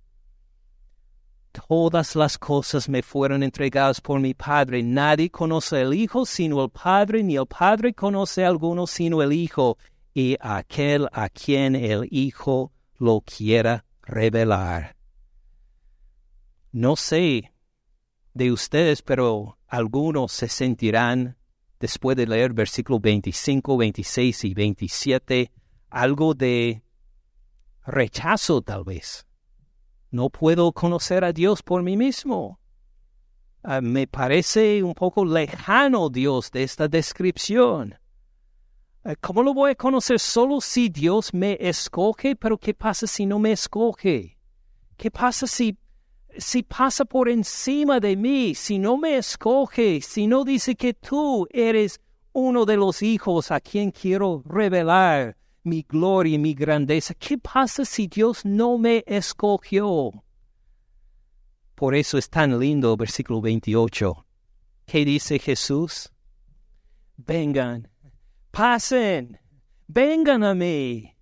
Todas 1.69 2.17
las 2.17 2.37
cosas 2.37 2.89
me 2.89 3.03
fueron 3.03 3.43
entregadas 3.43 4.01
por 4.01 4.21
mi 4.21 4.35
Padre. 4.35 4.83
Nadie 4.83 5.31
conoce 5.31 5.81
al 5.81 5.95
Hijo 5.95 6.27
sino 6.27 6.63
el 6.63 6.71
Padre, 6.71 7.23
ni 7.23 7.37
el 7.37 7.47
Padre 7.47 7.95
conoce 7.95 8.45
a 8.45 8.49
alguno 8.49 8.87
sino 8.87 9.23
el 9.23 9.33
Hijo, 9.33 9.79
y 10.13 10.37
aquel 10.41 11.09
a 11.13 11.29
quien 11.29 11.77
el 11.77 12.09
Hijo 12.11 12.73
lo 12.99 13.21
quiera 13.21 13.85
revelar. 14.03 14.97
No 16.73 16.97
sé 16.97 17.53
de 18.37 18.53
ustedes, 18.53 19.01
pero 19.01 19.59
algunos 19.67 20.31
se 20.31 20.49
sentirán, 20.49 21.39
después 21.81 22.17
de 22.17 22.27
leer 22.27 22.53
versículos 22.53 23.01
25, 23.01 23.77
26 23.77 24.45
y 24.45 24.55
27, 24.55 25.53
algo 25.89 26.35
de 26.35 26.83
rechazo 27.87 28.61
tal 28.61 28.85
vez. 28.85 29.27
No 30.11 30.29
puedo 30.29 30.73
conocer 30.73 31.25
a 31.25 31.33
Dios 31.33 31.63
por 31.63 31.83
mí 31.83 31.97
mismo. 31.97 32.61
Ah, 33.63 33.81
me 33.81 34.07
parece 34.07 34.83
un 34.83 34.95
poco 34.95 35.25
lejano 35.25 36.11
Dios 36.11 36.51
de 36.51 36.63
esta 36.63 36.89
descripción. 36.89 37.99
Ah, 39.03 39.15
¿Cómo 39.17 39.43
lo 39.43 39.55
voy 39.55 39.71
a 39.71 39.75
conocer 39.75 40.21
solo 40.21 40.61
si 40.61 40.91
Dios 40.91 41.33
me 41.33 41.57
escoge? 41.59 42.37
Pero 42.37 42.59
¿qué 42.59 42.75
pasa 42.75 43.07
si 43.07 43.25
no 43.25 43.39
me 43.39 43.53
escoge? 43.53 44.39
¿Qué 44.97 45.11
pasa 45.11 45.47
si, 45.47 45.77
si 46.39 46.63
pasa 46.63 47.05
por 47.05 47.29
encima 47.29 48.01
de 48.01 48.17
mí? 48.17 48.55
Si 48.55 48.79
no 48.79 48.97
me 48.97 49.17
escoge, 49.17 50.01
si 50.01 50.27
no 50.27 50.45
dice 50.45 50.75
que 50.75 50.95
tú 50.95 51.47
eres 51.51 52.01
uno 52.33 52.67
de 52.67 52.77
los 52.77 53.03
hijos 53.03 53.51
a 53.51 53.61
quien 53.61 53.91
quiero 53.91 54.43
revelar 54.45 55.37
mi 55.67 55.83
gloria 55.83 56.35
y 56.35 56.39
mi 56.39 56.55
grandeza. 56.55 57.15
¿Qué 57.15 57.39
pasa 57.39 57.85
si 57.85 58.07
Dios 58.07 58.45
no 58.45 58.79
me 58.79 59.03
escogió? 59.07 60.13
Por 61.75 61.95
eso 61.95 62.19
es 62.19 62.31
tan 62.31 62.59
lindo 62.59 62.93
el 62.93 62.97
versículo 62.97 63.41
28. 63.41 64.27
¿Qué 64.87 65.05
dice 65.05 65.39
Jesús? 65.39 66.13
Vengan, 67.17 67.89
pasen, 68.51 69.41
vengan 69.89 70.45
a 70.45 70.55
mí. 70.55 71.16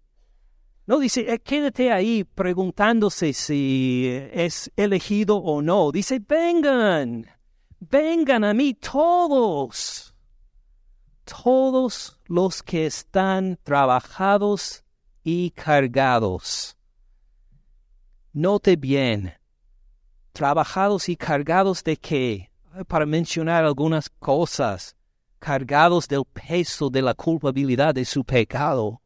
No 0.87 0.99
dice, 0.99 1.33
eh, 1.33 1.39
quédate 1.39 1.91
ahí 1.91 2.25
preguntándose 2.25 3.33
si 3.33 4.07
es 4.33 4.71
elegido 4.77 5.39
o 5.39 5.63
no. 5.63 5.91
Dice, 5.91 6.21
vengan, 6.21 7.27
vengan 7.81 8.45
a 8.45 8.53
mí 8.53 8.75
todos. 8.75 10.15
Todos 11.25 12.21
los 12.27 12.63
que 12.63 12.85
están 12.85 13.59
trabajados 13.63 14.85
y 15.23 15.51
cargados. 15.53 16.77
Note 18.35 18.77
bien, 18.77 19.33
trabajados 20.33 21.09
y 21.09 21.17
cargados 21.17 21.83
de 21.83 21.97
qué? 21.97 22.51
Para 22.89 23.07
mencionar 23.07 23.65
algunas 23.65 24.11
cosas, 24.11 24.97
cargados 25.39 26.09
del 26.09 26.25
peso 26.27 26.91
de 26.91 27.01
la 27.01 27.15
culpabilidad 27.15 27.95
de 27.95 28.05
su 28.05 28.23
pecado, 28.23 29.01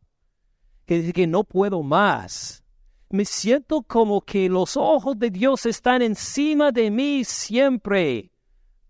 que 0.89 0.99
dice 0.99 1.13
que 1.13 1.29
no 1.29 1.45
puedo 1.45 1.85
más. 1.85 2.65
Me 3.11 3.25
siento 3.25 3.83
como 3.83 4.21
que 4.21 4.49
los 4.49 4.77
ojos 4.77 5.17
de 5.17 5.31
Dios 5.31 5.67
están 5.67 6.03
encima 6.03 6.73
de 6.73 6.91
mí 6.91 7.23
siempre, 7.23 8.33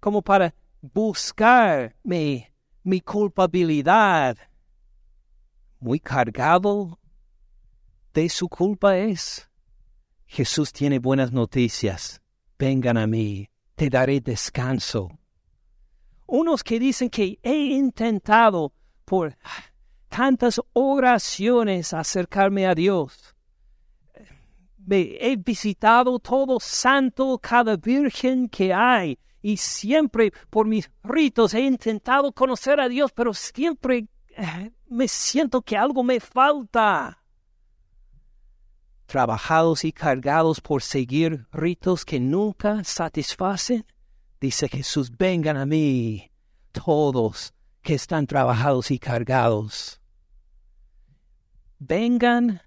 como 0.01 0.23
para 0.23 0.55
buscarme 0.81 2.51
mi 2.83 3.03
culpabilidad. 3.03 4.39
Muy 5.79 6.01
cargado 6.01 6.99
de 8.15 8.31
su 8.31 8.49
culpa 8.49 8.97
es. 8.97 9.51
Jesús 10.25 10.73
tiene 10.73 10.99
buenas 10.99 11.33
noticias 11.33 12.23
vengan 12.59 12.97
a 12.99 13.07
mí, 13.07 13.49
te 13.77 13.89
daré 13.89 14.21
descanso. 14.21 15.11
Unos 16.27 16.63
que 16.63 16.79
dicen 16.79 17.09
que 17.09 17.39
he 17.43 17.55
intentado 17.55 18.73
por 19.05 19.37
tantas 20.09 20.61
oraciones 20.73 21.93
acercarme 21.93 22.67
a 22.67 22.75
Dios. 22.75 23.35
Me 24.87 25.17
he 25.21 25.37
visitado 25.37 26.19
todo 26.19 26.59
santo, 26.61 27.39
cada 27.39 27.77
virgen 27.77 28.49
que 28.49 28.73
hay, 28.73 29.19
y 29.43 29.57
siempre 29.57 30.33
por 30.51 30.67
mis 30.67 30.91
ritos 31.05 31.55
he 31.55 31.61
intentado 31.61 32.33
conocer 32.33 32.81
a 32.81 32.89
Dios, 32.89 33.13
pero 33.13 33.35
siempre 33.35 34.09
eh, 34.31 34.73
me 34.89 35.07
siento 35.07 35.63
que 35.63 35.77
algo 35.77 36.03
me 36.03 36.21
falta 36.21 37.19
trabajados 39.09 39.85
y 39.85 39.93
cargados 39.93 40.61
por 40.61 40.83
seguir 40.83 41.47
ritos 41.51 42.05
que 42.05 42.21
nunca 42.21 42.85
satisfacen? 42.85 43.85
Dice 44.41 44.69
Jesús, 44.69 45.11
vengan 45.17 45.57
a 45.57 45.67
mí 45.67 46.31
todos 46.71 47.55
que 47.83 47.95
están 47.95 48.27
trabajados 48.27 48.91
y 48.91 48.99
cargados. 48.99 50.01
Vengan 51.79 52.61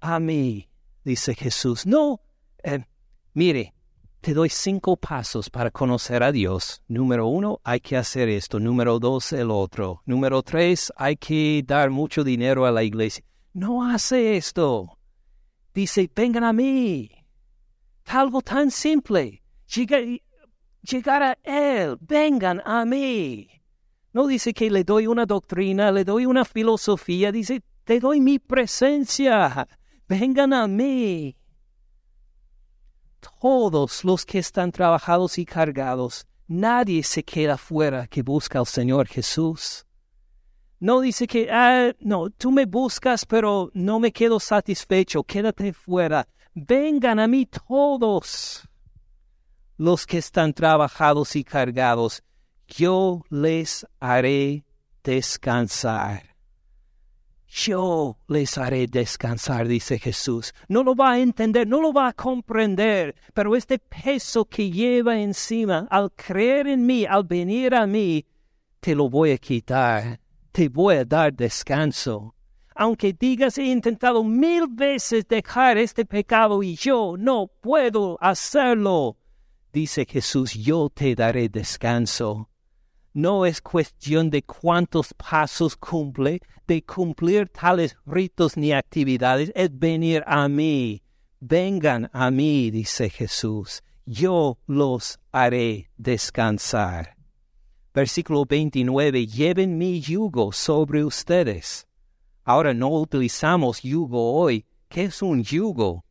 a 0.00 0.20
mí, 0.20 0.68
dice 1.04 1.34
Jesús. 1.34 1.86
No, 1.86 2.20
eh, 2.62 2.84
mire, 3.32 3.74
te 4.20 4.34
doy 4.34 4.48
cinco 4.48 4.96
pasos 4.96 5.50
para 5.50 5.70
conocer 5.70 6.22
a 6.22 6.32
Dios. 6.32 6.82
Número 6.88 7.26
uno, 7.26 7.60
hay 7.64 7.80
que 7.80 7.96
hacer 7.96 8.28
esto. 8.28 8.60
Número 8.60 8.98
dos, 8.98 9.32
el 9.32 9.50
otro. 9.50 10.02
Número 10.04 10.42
tres, 10.42 10.92
hay 10.96 11.16
que 11.16 11.62
dar 11.66 11.90
mucho 11.90 12.24
dinero 12.24 12.66
a 12.66 12.70
la 12.70 12.82
iglesia. 12.82 13.24
No 13.52 13.84
hace 13.84 14.36
esto 14.36 14.96
dice, 15.74 16.10
vengan 16.14 16.44
a 16.44 16.52
mí. 16.52 17.10
Algo 18.06 18.40
tan 18.42 18.70
simple. 18.70 19.42
Llegar, 20.82 21.22
a 21.22 21.38
Él, 21.42 21.96
vengan 22.00 22.60
a 22.64 22.84
mí. 22.84 23.48
No 24.12 24.26
dice 24.26 24.52
que 24.52 24.70
le 24.70 24.82
doy 24.82 25.06
una 25.06 25.24
doctrina, 25.24 25.92
le 25.92 26.04
doy 26.04 26.26
una 26.26 26.44
filosofía, 26.44 27.30
dice, 27.30 27.62
te 27.84 28.00
doy 28.00 28.20
mi 28.20 28.38
presencia, 28.38 29.68
vengan 30.08 30.52
a 30.52 30.66
mí. 30.66 31.36
Todos 33.40 34.04
los 34.04 34.24
que 34.24 34.38
están 34.38 34.72
trabajados 34.72 35.38
y 35.38 35.44
cargados, 35.44 36.26
nadie 36.48 37.02
se 37.04 37.22
queda 37.22 37.56
fuera 37.56 38.06
que 38.06 38.22
busca 38.22 38.58
al 38.58 38.66
Señor 38.66 39.06
Jesús. 39.06 39.86
No 40.80 41.00
dice 41.00 41.26
que, 41.26 41.48
ah, 41.50 41.92
no, 42.00 42.30
tú 42.30 42.50
me 42.50 42.64
buscas, 42.64 43.26
pero 43.26 43.70
no 43.74 44.00
me 44.00 44.12
quedo 44.12 44.40
satisfecho, 44.40 45.22
quédate 45.22 45.72
fuera. 45.72 46.26
Vengan 46.54 47.20
a 47.20 47.28
mí 47.28 47.46
todos 47.46 48.66
los 49.76 50.06
que 50.06 50.18
están 50.18 50.52
trabajados 50.52 51.36
y 51.36 51.44
cargados, 51.44 52.22
yo 52.70 53.22
les 53.30 53.86
haré 54.00 54.64
descansar. 55.04 56.22
Yo 57.46 58.16
les 58.28 58.56
haré 58.56 58.86
descansar, 58.86 59.66
dice 59.66 59.98
Jesús. 59.98 60.54
No 60.68 60.82
lo 60.84 60.94
va 60.94 61.12
a 61.12 61.18
entender, 61.18 61.66
no 61.66 61.80
lo 61.80 61.92
va 61.92 62.08
a 62.08 62.12
comprender, 62.12 63.14
pero 63.34 63.56
este 63.56 63.78
peso 63.78 64.44
que 64.44 64.70
lleva 64.70 65.20
encima, 65.20 65.86
al 65.90 66.12
creer 66.12 66.68
en 66.68 66.86
mí, 66.86 67.04
al 67.04 67.24
venir 67.24 67.74
a 67.74 67.86
mí, 67.86 68.24
te 68.78 68.94
lo 68.94 69.10
voy 69.10 69.32
a 69.32 69.38
quitar 69.38 70.20
te 70.52 70.68
voy 70.68 70.96
a 70.96 71.04
dar 71.04 71.32
descanso. 71.32 72.34
Aunque 72.74 73.12
digas 73.12 73.56
he 73.58 73.64
intentado 73.64 74.22
mil 74.24 74.66
veces 74.68 75.26
dejar 75.26 75.78
este 75.78 76.04
pecado 76.04 76.62
y 76.62 76.76
yo 76.76 77.14
no 77.18 77.46
puedo 77.46 78.18
hacerlo, 78.20 79.16
dice 79.72 80.06
Jesús, 80.06 80.52
yo 80.52 80.88
te 80.88 81.14
daré 81.14 81.48
descanso. 81.48 82.49
No 83.12 83.44
es 83.44 83.60
cuestión 83.60 84.30
de 84.30 84.42
cuántos 84.42 85.12
pasos 85.14 85.76
cumple, 85.76 86.40
de 86.66 86.82
cumplir 86.82 87.48
tales 87.48 87.96
ritos 88.06 88.56
ni 88.56 88.72
actividades, 88.72 89.50
es 89.54 89.76
venir 89.76 90.22
a 90.26 90.48
mí. 90.48 91.02
Vengan 91.40 92.10
a 92.12 92.30
mí, 92.30 92.70
dice 92.70 93.10
Jesús, 93.10 93.82
yo 94.04 94.58
los 94.66 95.18
haré 95.32 95.90
descansar. 95.96 97.16
Versículo 97.92 98.44
29, 98.44 99.26
lleven 99.26 99.76
mi 99.76 100.00
yugo 100.00 100.52
sobre 100.52 101.04
ustedes. 101.04 101.88
Ahora 102.44 102.72
no 102.72 102.90
utilizamos 102.90 103.82
yugo 103.82 104.34
hoy. 104.34 104.64
¿Qué 104.88 105.04
es 105.04 105.22
un 105.22 105.42
yugo? 105.42 106.04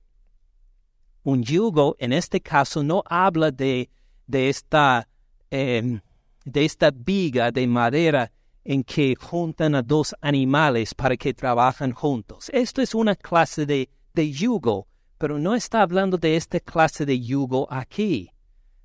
Un 1.24 1.44
yugo 1.44 1.96
en 2.00 2.14
este 2.14 2.42
caso 2.42 2.84
no 2.84 3.04
habla 3.06 3.52
de, 3.52 3.90
de, 4.28 4.50
esta, 4.50 5.08
em, 5.50 6.02
de 6.50 6.66
esta 6.66 6.92
viga 6.92 7.52
de 7.52 7.68
madera 7.68 8.32
en 8.64 8.84
que 8.84 9.16
juntan 9.16 9.76
a 9.76 9.82
dos 9.82 10.14
animales 10.22 10.94
para 10.94 11.18
que 11.18 11.34
trabajen 11.34 11.92
juntos. 11.92 12.50
Esto 12.54 12.82
es 12.82 12.94
una 12.94 13.16
clase 13.16 13.66
de, 13.66 13.90
de 14.14 14.32
yugo, 14.32 14.88
pero 15.18 15.40
no 15.40 15.56
está 15.56 15.82
hablando 15.82 16.18
de 16.18 16.36
esta 16.36 16.60
clase 16.60 17.06
de 17.06 17.20
yugo 17.20 17.68
aquí. 17.70 18.32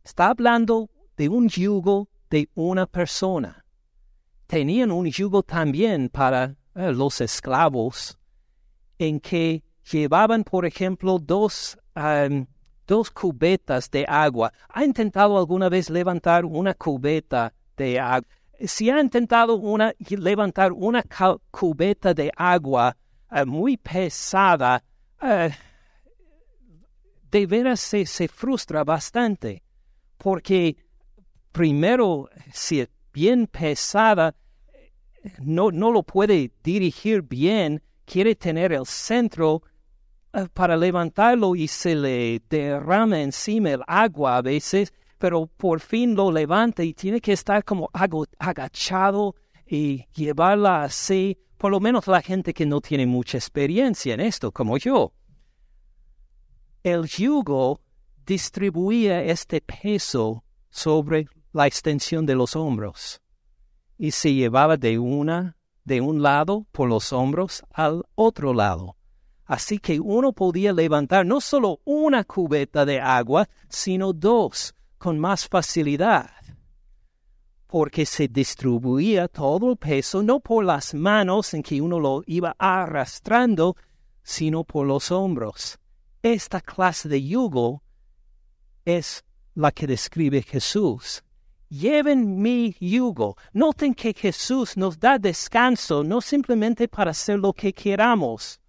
Está 0.03 0.29
hablando 0.29 0.91
de 1.17 1.29
un 1.29 1.49
yugo 1.49 2.09
de 2.31 2.49
una 2.55 2.87
persona. 2.87 3.65
Tenían 4.47 4.91
un 4.91 5.07
yugo 5.07 5.43
también 5.43 6.09
para 6.09 6.57
eh, 6.75 6.93
los 6.93 7.21
esclavos, 7.21 8.19
en 8.99 9.21
que 9.21 9.63
llevaban, 9.91 10.45
por 10.45 10.67
ejemplo, 10.67 11.19
dos, 11.19 11.79
dos 12.87 13.11
cubetas 13.11 13.91
de 13.91 14.05
agua. 14.09 14.53
¿Ha 14.69 14.85
intentado 14.85 15.39
alguna 15.39 15.69
vez 15.69 15.91
levantar 15.91 16.45
una 16.45 16.75
cubeta 16.75 17.53
de 17.77 17.99
agua? 17.99 18.29
si 18.61 18.91
ha 18.91 19.01
intentado 19.01 19.57
una, 19.57 19.93
levantar 19.99 20.73
una 20.73 21.05
cubeta 21.51 22.15
de 22.15 22.31
agua 22.37 22.97
eh, 23.31 23.45
muy 23.45 23.77
pesada, 23.77 24.83
eh, 25.21 25.51
de 27.31 27.47
veras 27.47 27.81
se, 27.81 28.07
se, 28.07 28.29
frustra 28.29 28.85
bastante, 28.85 29.63
porque 30.17 30.77
primero, 31.51 32.29
si 32.53 32.81
es 32.81 32.89
bien 33.13 33.47
pesada, 33.47 34.35
no, 35.41 35.71
no 35.71 35.91
lo 35.91 36.03
puede 36.03 36.53
dirigir 36.63 37.23
bien, 37.23 37.83
quiere 38.05 38.35
tener 38.35 38.73
el 38.73 38.87
centro 38.87 39.63
eh, 39.65 39.74
para 40.53 40.77
levantarlo 40.77 41.55
y 41.55 41.69
se 41.69 41.95
le 41.95 42.43
derrama 42.49 43.21
encima 43.21 43.71
el 43.71 43.83
agua 43.87 44.39
a 44.39 44.43
veces, 44.43 44.93
pero 45.19 45.47
por 45.47 45.81
fin 45.81 46.15
lo 46.15 46.33
levanta 46.33 46.83
y 46.83 46.93
tiene 46.93 47.21
que 47.21 47.33
estar 47.33 47.65
como 47.65 47.89
agachado 48.39 49.35
y 49.67 50.05
llevarla 50.15 50.83
así, 50.83 51.39
por 51.57 51.71
lo 51.71 51.81
menos 51.81 52.07
la 52.07 52.21
gente 52.21 52.53
que 52.53 52.67
no 52.67 52.81
tiene 52.81 53.07
mucha 53.07 53.39
experiencia 53.39 54.15
en 54.15 54.21
esto, 54.21 54.51
como 54.53 54.77
yo. 54.77 55.13
El 56.83 57.07
yugo 57.07 57.81
distribuía 58.27 59.23
este 59.23 59.61
peso 59.61 60.45
sobre 60.69 61.29
la 61.53 61.67
extensión 61.67 62.27
de 62.27 62.35
los 62.35 62.57
hombros 62.57 63.23
y 63.97 64.11
se 64.11 64.35
llevaba 64.35 64.77
de 64.77 64.99
una 64.99 65.57
de 65.85 66.01
un 66.01 66.23
lado 66.23 66.67
por 66.73 66.89
los 66.89 67.13
hombros 67.13 67.63
al 67.71 68.03
otro 68.15 68.53
lado. 68.53 68.97
Así 69.47 69.79
que 69.79 70.01
uno 70.01 70.33
podía 70.33 70.73
levantar 70.73 71.27
no 71.27 71.41
solo 71.41 71.81
una 71.85 72.25
cubeta 72.25 72.85
de 72.85 73.01
agua, 73.01 73.49
sino 73.69 74.13
dos, 74.13 74.75
con 74.97 75.19
más 75.19 75.47
facilidad, 75.47 76.31
porque 77.67 78.07
se 78.07 78.27
distribuía 78.29 79.29
todo 79.29 79.73
el 79.73 79.77
peso 79.77 80.23
no 80.23 80.41
por 80.41 80.65
las 80.65 80.95
manos 80.95 81.53
en 81.53 81.63
que 81.63 81.83
uno 81.83 82.01
lo 82.01 82.23
iba 82.27 82.57
arrastrando, 82.59 83.77
sino 84.23 84.65
por 84.65 84.87
los 84.87 85.11
hombros. 85.11 85.79
Esta 86.23 86.63
clase 86.63 87.09
de 87.09 87.23
yugo 87.23 87.83
es 88.85 89.25
la 89.55 89.71
que 89.73 89.87
describe 89.87 90.41
Jesús. 90.43 91.23
Lleven 91.69 92.41
mi 92.41 92.75
yugo. 92.81 93.37
Noten 93.53 93.95
que 93.95 94.15
Jesús 94.15 94.77
nos 94.77 94.99
da 94.99 95.19
descanso, 95.19 96.03
no 96.03 96.21
simplemente 96.21 96.89
para 96.89 97.11
hacer 97.11 97.39
lo 97.39 97.53
que 97.53 97.73
queramos. 97.73 98.61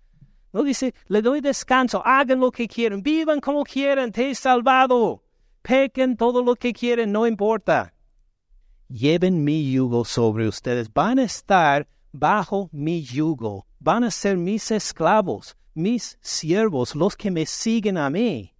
No 0.56 0.64
dice, 0.64 0.94
le 1.08 1.22
doy 1.22 1.42
descanso, 1.42 2.02
hagan 2.06 2.40
lo 2.40 2.50
que 2.50 2.66
quieran, 2.66 3.04
vivan 3.04 3.42
como 3.42 3.66
quieran, 3.66 4.14
te 4.14 4.30
he 4.30 4.36
salvado. 4.36 5.22
Pequen 5.62 6.16
todo 6.16 6.42
lo 6.42 6.56
que 6.56 6.72
quieren, 6.72 7.12
no 7.12 7.28
importa. 7.28 7.94
Lleven 8.88 9.44
mi 9.44 9.70
yugo 9.70 10.06
sobre 10.06 10.48
ustedes, 10.48 10.94
van 10.94 11.20
a 11.20 11.24
estar 11.24 11.90
bajo 12.14 12.70
mi 12.72 13.04
yugo, 13.04 13.68
van 13.80 14.06
a 14.06 14.12
ser 14.12 14.38
mis 14.38 14.72
esclavos, 14.72 15.58
mis 15.74 16.18
siervos, 16.22 16.96
los 16.96 17.18
que 17.18 17.32
me 17.32 17.46
siguen 17.46 17.98
a 17.98 18.10
mí. 18.10 18.56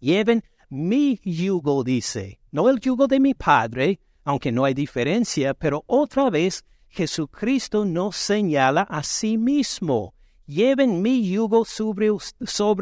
Lleven 0.00 0.42
mi 0.68 1.20
yugo, 1.22 1.84
dice, 1.84 2.40
no 2.50 2.68
el 2.68 2.80
yugo 2.80 3.06
de 3.06 3.20
mi 3.20 3.34
Padre, 3.34 4.00
aunque 4.24 4.50
no 4.50 4.64
hay 4.64 4.74
diferencia, 4.74 5.54
pero 5.54 5.84
otra 5.86 6.30
vez 6.30 6.64
Jesucristo 6.88 7.84
nos 7.84 8.16
señala 8.16 8.82
a 8.82 9.04
sí 9.04 9.38
mismo. 9.38 10.14
Lleven 10.46 11.02
mi 11.02 11.28
yugo 11.30 11.64
sobre, 11.64 12.10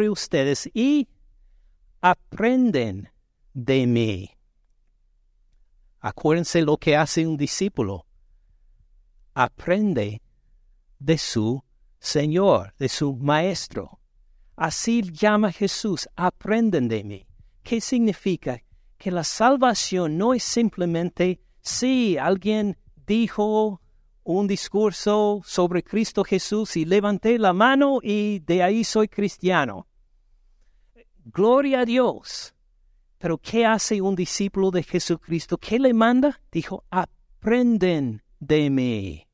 ustedes 0.09 0.71
y 0.73 1.09
aprenden 2.01 3.11
de 3.53 3.87
mí. 3.87 4.31
Acuérdense 6.01 6.63
lo 6.63 6.79
que 6.79 6.97
hace 6.97 7.27
un 7.27 7.37
discípulo. 7.37 8.07
Aprende 9.35 10.23
de 10.99 11.19
su 11.19 11.63
Señor, 11.99 12.75
de 12.79 12.89
su 12.89 13.15
Maestro. 13.17 14.01
Así 14.57 15.03
llama 15.03 15.53
Jesús, 15.53 16.09
aprenden 16.17 16.89
de 16.89 17.05
mí. 17.05 17.27
¿Qué 17.63 17.81
significa? 17.81 18.63
Que 18.97 19.11
la 19.11 19.25
salvación 19.25 20.17
no 20.19 20.35
es 20.35 20.43
simplemente 20.43 21.41
si 21.61 22.17
alguien 22.17 22.79
dijo 23.07 23.81
un 24.25 24.47
discurso 24.47 25.41
sobre 25.45 25.83
Cristo 25.83 26.25
Jesús 26.25 26.77
y 26.77 26.85
levanté 26.85 27.39
la 27.39 27.53
mano 27.53 28.01
y 28.03 28.41
de 28.41 28.63
ahí 28.63 28.85
soy 28.85 29.09
cristiano. 29.09 29.87
Gloria 31.25 31.81
a 31.81 31.85
Dios. 31.85 32.55
Pero 33.19 33.39
¿qué 33.39 33.67
hace 33.67 34.01
un 34.01 34.15
discípulo 34.15 34.71
de 34.71 34.83
Jesucristo? 34.83 35.59
¿Qué 35.59 35.79
le 35.79 35.93
manda? 35.93 36.41
Dijo, 36.51 36.85
aprenden 36.91 38.23
de 38.39 38.71
mí. 38.71 39.30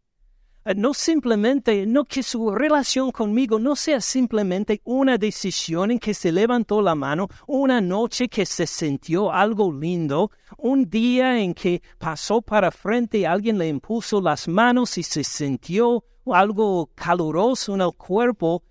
Eh, 0.67 0.75
no 0.75 0.93
simplemente, 0.95 1.87
no 1.87 2.05
que 2.05 2.25
su 2.25 2.51
relación 2.51 3.13
conmigo 3.13 3.61
no 3.61 3.77
sea 3.77 4.01
simplemente 4.01 4.81
una 4.83 5.17
decisión 5.17 5.93
en 5.93 6.01
que 6.01 6.13
se 6.13 6.33
levantó 6.33 6.83
la 6.83 6.97
mano, 6.97 7.29
una 7.47 7.81
noche 7.81 8.29
que 8.29 8.45
se 8.45 8.67
sintió 8.67 9.31
algo 9.33 9.73
lindo, 9.73 10.33
un 10.59 10.91
día 10.91 11.39
en 11.39 11.55
que 11.55 11.83
pasó 11.99 12.43
para 12.43 12.73
frente 12.73 13.19
y 13.19 13.25
alguien 13.25 13.59
le 13.59 13.69
impuso 13.69 14.21
las 14.21 14.49
manos 14.49 14.99
y 14.99 15.05
se 15.05 15.23
sintió 15.23 16.03
algo 16.27 16.91
caluroso 16.97 17.77
en 17.77 17.83
el 17.83 17.93
cuerpo, 17.93 18.65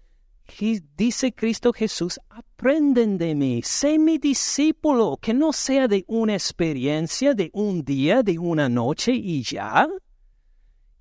dice 0.98 1.34
Cristo 1.34 1.72
Jesús, 1.72 2.20
aprenden 2.30 3.18
de 3.18 3.36
mí, 3.36 3.62
sé 3.64 3.98
mi 3.98 4.18
discípulo, 4.18 5.18
que 5.22 5.34
no 5.34 5.54
sea 5.54 5.88
de 5.88 6.04
una 6.10 6.34
experiencia, 6.34 7.34
de 7.34 7.50
un 7.54 7.86
día, 7.86 8.22
de 8.22 8.38
una 8.38 8.68
noche 8.68 9.14
y 9.14 9.44
ya. 9.44 9.88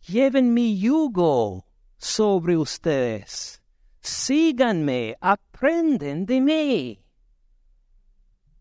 Lleven 0.06 0.52
mi 0.52 0.78
yugo 0.78 1.64
sobre 1.96 2.58
ustedes. 2.58 3.62
Síganme, 4.02 5.16
aprenden 5.18 6.26
de 6.26 6.40
mí. 6.42 7.04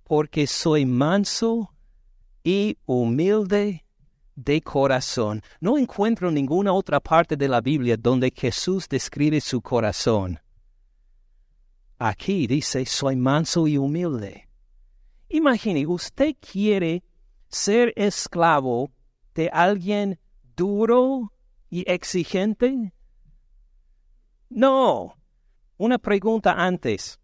Porque 0.06 0.48
soy 0.48 0.86
manso 0.86 1.74
y 2.46 2.78
humilde 2.86 3.86
de 4.36 4.62
corazón. 4.62 5.42
No 5.60 5.78
encuentro 5.78 6.32
ninguna 6.32 6.72
otra 6.72 7.02
parte 7.02 7.36
de 7.36 7.50
la 7.50 7.60
Biblia 7.60 7.98
donde 7.98 8.32
Jesús 8.34 8.88
describe 8.88 9.42
su 9.42 9.62
corazón. 9.62 10.40
Aquí 12.00 12.48
dice, 12.48 12.86
soy 12.86 13.18
manso 13.18 13.68
y 13.68 13.78
humilde. 13.78 14.48
Imagine, 15.28 15.86
usted 15.88 16.36
quiere 16.40 17.04
ser 17.50 17.92
esclavo 17.98 18.92
de 19.36 19.50
alguien 19.50 20.20
duro 20.56 21.34
y 21.70 21.90
exigente. 21.90 22.94
No. 24.50 25.16
Una 25.78 25.98
pregunta 25.98 26.54
antes. 26.54 27.20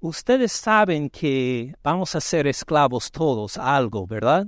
Ustedes 0.00 0.52
saben 0.52 1.08
que 1.08 1.74
vamos 1.82 2.14
a 2.14 2.20
ser 2.20 2.46
esclavos 2.46 3.10
todos 3.10 3.56
a 3.56 3.74
algo, 3.74 4.06
¿verdad? 4.06 4.46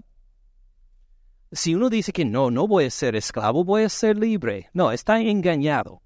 Si 1.53 1.75
uno 1.75 1.89
dice 1.89 2.13
que 2.13 2.25
no, 2.25 2.51
no 2.51 2.67
voy 2.67 2.85
a 2.85 2.91
ser 2.91 3.17
esclavo, 3.17 3.65
voy 3.65 3.85
a 3.85 3.89
ser 3.89 4.19
libre. 4.19 4.69
No, 4.75 4.93
está 4.93 5.21
engañado 5.21 6.03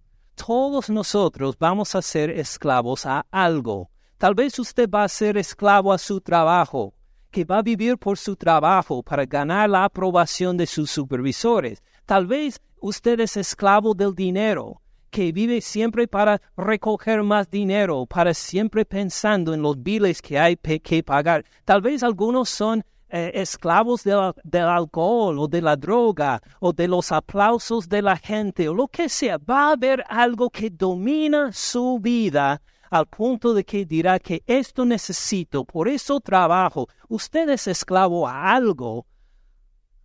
todos 0.46 0.88
nosotros 0.88 1.56
vamos 1.58 1.94
a 1.94 2.00
ser 2.00 2.30
esclavos 2.30 3.04
a 3.04 3.26
algo. 3.30 3.90
Tal 4.16 4.34
vez 4.34 4.58
usted 4.58 4.88
va 4.88 5.04
a 5.04 5.08
ser 5.08 5.36
esclavo 5.36 5.92
a 5.92 5.98
su 5.98 6.20
trabajo, 6.20 6.94
que 7.30 7.44
va 7.44 7.58
a 7.58 7.62
vivir 7.62 7.98
por 7.98 8.16
su 8.16 8.36
trabajo 8.36 9.02
para 9.02 9.26
ganar 9.26 9.68
la 9.68 9.84
aprobación 9.84 10.56
de 10.56 10.66
sus 10.66 10.90
supervisores. 10.90 11.82
Tal 12.10 12.26
vez 12.26 12.60
usted 12.80 13.20
es 13.20 13.36
esclavo 13.36 13.94
del 13.94 14.16
dinero, 14.16 14.82
que 15.10 15.30
vive 15.30 15.60
siempre 15.60 16.08
para 16.08 16.42
recoger 16.56 17.22
más 17.22 17.48
dinero, 17.48 18.04
para 18.04 18.34
siempre 18.34 18.84
pensando 18.84 19.54
en 19.54 19.62
los 19.62 19.80
biles 19.80 20.20
que 20.20 20.36
hay 20.36 20.56
que 20.56 21.04
pagar. 21.04 21.44
Tal 21.64 21.80
vez 21.80 22.02
algunos 22.02 22.48
son 22.48 22.84
eh, 23.10 23.30
esclavos 23.34 24.02
del 24.02 24.64
alcohol 24.64 25.38
o 25.38 25.46
de 25.46 25.62
la 25.62 25.76
droga 25.76 26.42
o 26.58 26.72
de 26.72 26.88
los 26.88 27.12
aplausos 27.12 27.88
de 27.88 28.02
la 28.02 28.16
gente 28.16 28.68
o 28.68 28.74
lo 28.74 28.88
que 28.88 29.08
sea, 29.08 29.38
va 29.38 29.68
a 29.68 29.72
haber 29.74 30.02
algo 30.08 30.50
que 30.50 30.68
domina 30.68 31.52
su 31.52 32.00
vida 32.00 32.60
al 32.90 33.06
punto 33.06 33.54
de 33.54 33.62
que 33.62 33.86
dirá 33.86 34.18
que 34.18 34.42
esto 34.48 34.84
necesito, 34.84 35.64
por 35.64 35.86
eso 35.86 36.18
trabajo. 36.18 36.88
Usted 37.08 37.48
es 37.50 37.68
esclavo 37.68 38.26
a 38.26 38.52
algo. 38.52 39.06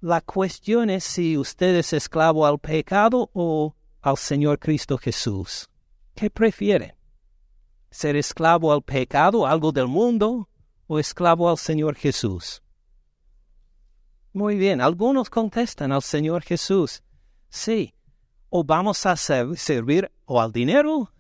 La 0.06 0.22
cuestión 0.22 0.92
es 0.92 1.04
si 1.04 1.36
usted 1.36 1.78
es 1.78 1.92
esclavo 1.92 2.46
al 2.46 2.60
pecado 2.60 3.32
o 3.34 3.76
al 4.04 4.18
Señor 4.18 4.60
Cristo 4.60 5.00
Jesús. 5.00 5.68
¿Qué 6.14 6.30
prefiere? 6.30 6.96
¿Ser 7.90 8.16
esclavo 8.16 8.72
al 8.72 8.84
pecado, 8.84 9.48
algo 9.48 9.72
del 9.72 9.88
mundo, 9.88 10.48
o 10.86 11.00
esclavo 11.00 11.50
al 11.50 11.58
Señor 11.58 11.96
Jesús? 11.96 12.62
Muy 14.32 14.58
bien, 14.58 14.80
algunos 14.80 15.32
contestan 15.32 15.92
al 15.92 16.04
Señor 16.04 16.44
Jesús, 16.44 17.02
sí, 17.50 17.96
o 18.52 18.64
vamos 18.64 19.08
a 19.08 19.16
servir 19.16 20.12
o 20.26 20.40
al 20.40 20.52
dinero 20.52 21.12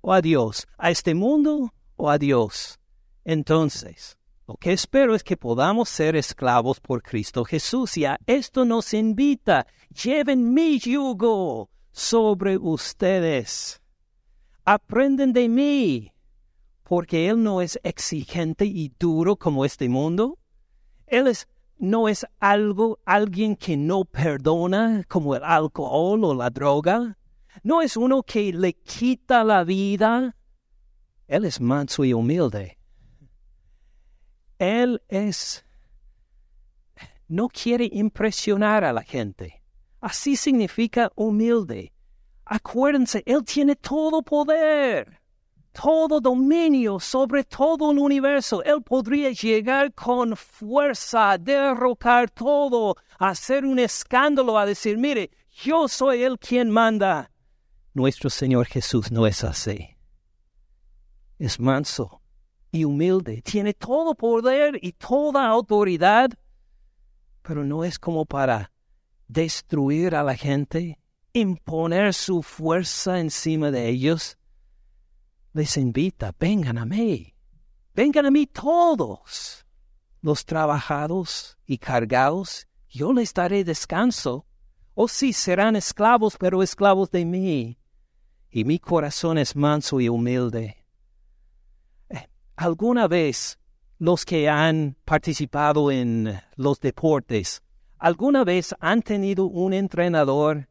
o 0.00 0.14
a 0.14 0.22
Dios, 0.22 0.66
a 0.78 0.90
este 0.90 1.14
mundo 1.14 1.74
o 1.96 2.08
a 2.08 2.16
Dios. 2.16 2.80
Entonces, 3.26 4.16
Lo 4.48 4.54
que 4.56 4.72
espero 4.72 5.16
es 5.16 5.24
que 5.24 5.36
podamos 5.36 5.88
ser 5.88 6.14
esclavos 6.14 6.78
por 6.78 7.02
Cristo 7.02 7.44
Jesús 7.44 7.96
y 7.96 8.04
a 8.04 8.16
esto 8.26 8.64
nos 8.64 8.94
invita. 8.94 9.66
Lleven 9.90 10.54
mi 10.54 10.78
yugo 10.78 11.68
sobre 11.90 12.56
ustedes. 12.56 13.82
Aprenden 14.64 15.32
de 15.32 15.48
mí, 15.48 16.12
porque 16.84 17.28
Él 17.28 17.42
no 17.42 17.60
es 17.60 17.80
exigente 17.82 18.66
y 18.66 18.92
duro 19.00 19.34
como 19.34 19.64
este 19.64 19.88
mundo. 19.88 20.38
Él 21.08 21.26
es, 21.26 21.48
no 21.78 22.08
es 22.08 22.24
algo, 22.38 23.00
alguien 23.04 23.56
que 23.56 23.76
no 23.76 24.04
perdona 24.04 25.02
como 25.08 25.34
el 25.34 25.42
alcohol 25.42 26.24
o 26.24 26.34
la 26.34 26.50
droga. 26.50 27.18
No 27.64 27.82
es 27.82 27.96
uno 27.96 28.22
que 28.22 28.52
le 28.52 28.74
quita 28.74 29.42
la 29.42 29.64
vida. 29.64 30.36
Él 31.26 31.44
es 31.44 31.60
manso 31.60 32.04
y 32.04 32.12
humilde. 32.12 32.75
Él 34.58 35.02
es... 35.08 35.64
no 37.28 37.48
quiere 37.48 37.88
impresionar 37.92 38.84
a 38.84 38.92
la 38.92 39.02
gente. 39.02 39.62
Así 40.00 40.36
significa 40.36 41.10
humilde. 41.14 41.92
Acuérdense, 42.44 43.22
Él 43.26 43.42
tiene 43.44 43.74
todo 43.74 44.22
poder, 44.22 45.20
todo 45.72 46.20
dominio 46.20 47.00
sobre 47.00 47.42
todo 47.42 47.90
el 47.90 47.98
universo. 47.98 48.62
Él 48.62 48.82
podría 48.82 49.30
llegar 49.30 49.92
con 49.92 50.36
fuerza 50.36 51.32
a 51.32 51.38
derrocar 51.38 52.30
todo, 52.30 52.96
a 53.18 53.30
hacer 53.30 53.64
un 53.64 53.78
escándalo, 53.78 54.56
a 54.56 54.64
decir, 54.64 54.96
mire, 54.96 55.30
yo 55.50 55.88
soy 55.88 56.22
el 56.22 56.38
quien 56.38 56.70
manda. 56.70 57.30
Nuestro 57.94 58.30
Señor 58.30 58.66
Jesús 58.66 59.10
no 59.10 59.26
es 59.26 59.42
así. 59.42 59.96
Es 61.38 61.58
manso, 61.58 62.20
y 62.76 62.84
humilde, 62.84 63.42
tiene 63.42 63.72
todo 63.72 64.14
poder 64.14 64.78
y 64.82 64.92
toda 64.92 65.48
autoridad, 65.48 66.30
pero 67.42 67.64
no 67.64 67.84
es 67.84 67.98
como 67.98 68.26
para 68.26 68.70
destruir 69.26 70.14
a 70.14 70.22
la 70.22 70.36
gente, 70.36 70.98
imponer 71.32 72.12
su 72.12 72.42
fuerza 72.42 73.18
encima 73.18 73.70
de 73.70 73.88
ellos. 73.88 74.38
Les 75.54 75.76
invita, 75.76 76.34
vengan 76.38 76.76
a 76.76 76.84
mí, 76.84 77.34
vengan 77.94 78.26
a 78.26 78.30
mí 78.30 78.46
todos, 78.46 79.66
los 80.20 80.44
trabajados 80.44 81.56
y 81.64 81.78
cargados, 81.78 82.68
yo 82.90 83.12
les 83.12 83.32
daré 83.32 83.64
descanso. 83.64 84.46
O 84.98 85.08
sí 85.08 85.34
serán 85.34 85.76
esclavos, 85.76 86.36
pero 86.38 86.62
esclavos 86.62 87.10
de 87.10 87.26
mí. 87.26 87.78
Y 88.50 88.64
mi 88.64 88.78
corazón 88.78 89.36
es 89.36 89.54
manso 89.54 90.00
y 90.00 90.08
humilde 90.08 90.85
¿Alguna 92.56 93.06
vez 93.06 93.58
los 93.98 94.24
que 94.24 94.48
han 94.48 94.96
participado 95.04 95.90
en 95.90 96.40
los 96.56 96.80
deportes, 96.80 97.62
alguna 97.98 98.44
vez 98.44 98.74
han 98.80 99.02
tenido 99.02 99.44
un 99.44 99.74
entrenador 99.74 100.66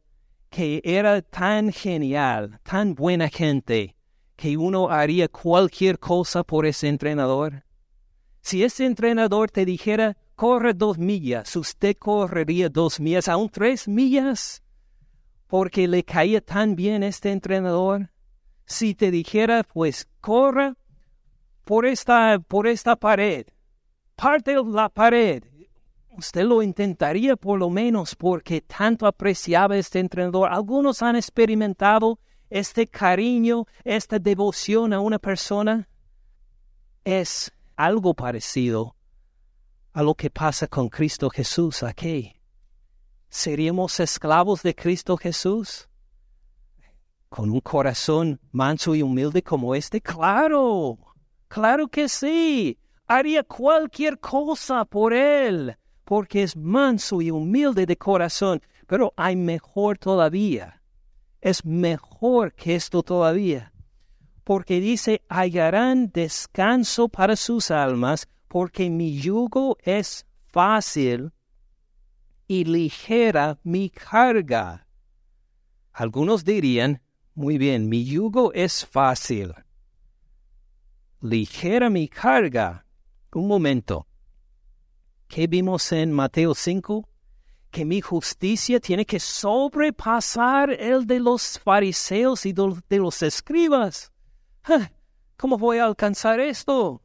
que 0.50 0.82
era 0.84 1.22
tan 1.22 1.72
genial, 1.72 2.60
tan 2.64 2.96
buena 2.96 3.30
gente, 3.30 3.96
que 4.36 4.58
uno 4.58 4.90
haría 4.90 5.28
cualquier 5.28 6.00
cosa 6.00 6.44
por 6.44 6.66
ese 6.66 6.88
entrenador? 6.88 7.64
Si 8.42 8.64
ese 8.64 8.88
entrenador 8.88 9.52
te 9.52 9.64
dijera, 9.64 10.18
corre 10.36 10.74
dos 10.74 10.98
millas, 10.98 11.56
usted 11.56 11.96
correría 11.98 12.68
dos 12.68 13.00
millas, 13.00 13.28
aún 13.28 13.50
tres 13.50 13.88
millas, 13.88 14.64
porque 15.46 15.88
le 15.88 16.04
caía 16.04 16.42
tan 16.42 16.76
bien 16.76 17.04
este 17.04 17.32
entrenador. 17.32 18.10
Si 18.66 18.96
te 18.96 19.12
dijera, 19.12 19.64
pues 19.64 20.08
corra 20.20 20.76
por 21.66 21.86
esta, 21.86 22.40
por 22.40 22.68
esta 22.68 22.96
pared, 22.96 23.48
parte 24.16 24.52
de 24.52 24.64
la 24.64 24.88
pared. 24.88 25.44
Usted 26.18 26.46
lo 26.46 26.62
intentaría 26.62 27.36
por 27.36 27.60
lo 27.60 27.70
menos 27.70 28.16
porque 28.16 28.62
tanto 28.62 29.06
apreciaba 29.06 29.76
este 29.76 30.00
entrenador. 30.00 30.50
Algunos 30.50 31.02
han 31.02 31.18
experimentado 31.18 32.20
este 32.50 32.88
cariño, 32.88 33.66
esta 33.84 34.18
devoción 34.18 34.94
a 34.94 35.02
una 35.02 35.20
persona. 35.20 35.90
Es 37.04 37.52
algo 37.76 38.14
parecido 38.14 38.96
a 39.92 40.04
lo 40.04 40.14
que 40.16 40.30
pasa 40.30 40.68
con 40.68 40.88
Cristo 40.88 41.30
Jesús 41.30 41.84
aquí. 41.84 42.34
¿Seríamos 43.28 44.00
esclavos 44.00 44.64
de 44.64 44.74
Cristo 44.74 45.18
Jesús? 45.18 45.90
¿Con 47.28 47.50
un 47.50 47.60
corazón 47.60 48.40
manso 48.52 48.96
y 48.96 49.02
humilde 49.02 49.44
como 49.44 49.76
este? 49.76 50.00
Claro. 50.00 51.05
Claro 51.56 51.88
que 51.88 52.10
sí. 52.10 52.78
Haría 53.08 53.42
cualquier 53.42 54.20
cosa 54.20 54.84
por 54.84 55.14
él, 55.14 55.78
porque 56.04 56.44
es 56.44 56.58
manso 56.58 57.22
y 57.22 57.32
humilde 57.32 57.86
de 57.86 57.96
corazón. 57.96 58.62
Pero 58.88 59.14
hay 59.16 59.38
mejor 59.38 59.98
todavía. 59.98 60.82
Es 61.40 61.64
mejor 61.64 62.54
que 62.56 62.76
esto 62.76 63.04
todavía. 63.04 63.72
Porque 64.44 64.82
dice, 64.82 65.22
hallarán 65.30 66.12
descanso 66.12 67.08
para 67.08 67.38
sus 67.38 67.72
almas, 67.72 68.28
porque 68.50 68.90
mi 68.90 69.18
yugo 69.18 69.78
es 69.82 70.26
fácil 70.48 71.32
y 72.50 72.66
ligera 72.66 73.60
mi 73.64 73.90
carga. 73.92 74.90
Algunos 75.94 76.44
dirían, 76.44 77.02
muy 77.34 77.58
bien, 77.58 77.88
mi 77.88 78.04
yugo 78.04 78.52
es 78.52 78.86
fácil 78.86 79.54
ligera 81.26 81.90
mi 81.90 82.08
carga. 82.08 82.86
Un 83.34 83.48
momento. 83.48 84.08
¿Qué 85.28 85.48
vimos 85.48 85.92
en 85.92 86.14
Mateo 86.14 86.54
5? 86.54 87.08
Que 87.72 87.84
mi 87.84 88.00
justicia 88.00 88.80
tiene 88.80 89.06
que 89.06 89.20
sobrepasar 89.20 90.72
el 90.72 91.06
de 91.06 91.20
los 91.20 91.60
fariseos 91.60 92.46
y 92.46 92.54
de 92.54 92.98
los 92.98 93.22
escribas. 93.22 94.12
¿Cómo 95.38 95.58
voy 95.58 95.80
a 95.80 95.86
alcanzar 95.86 96.40
esto? 96.40 97.02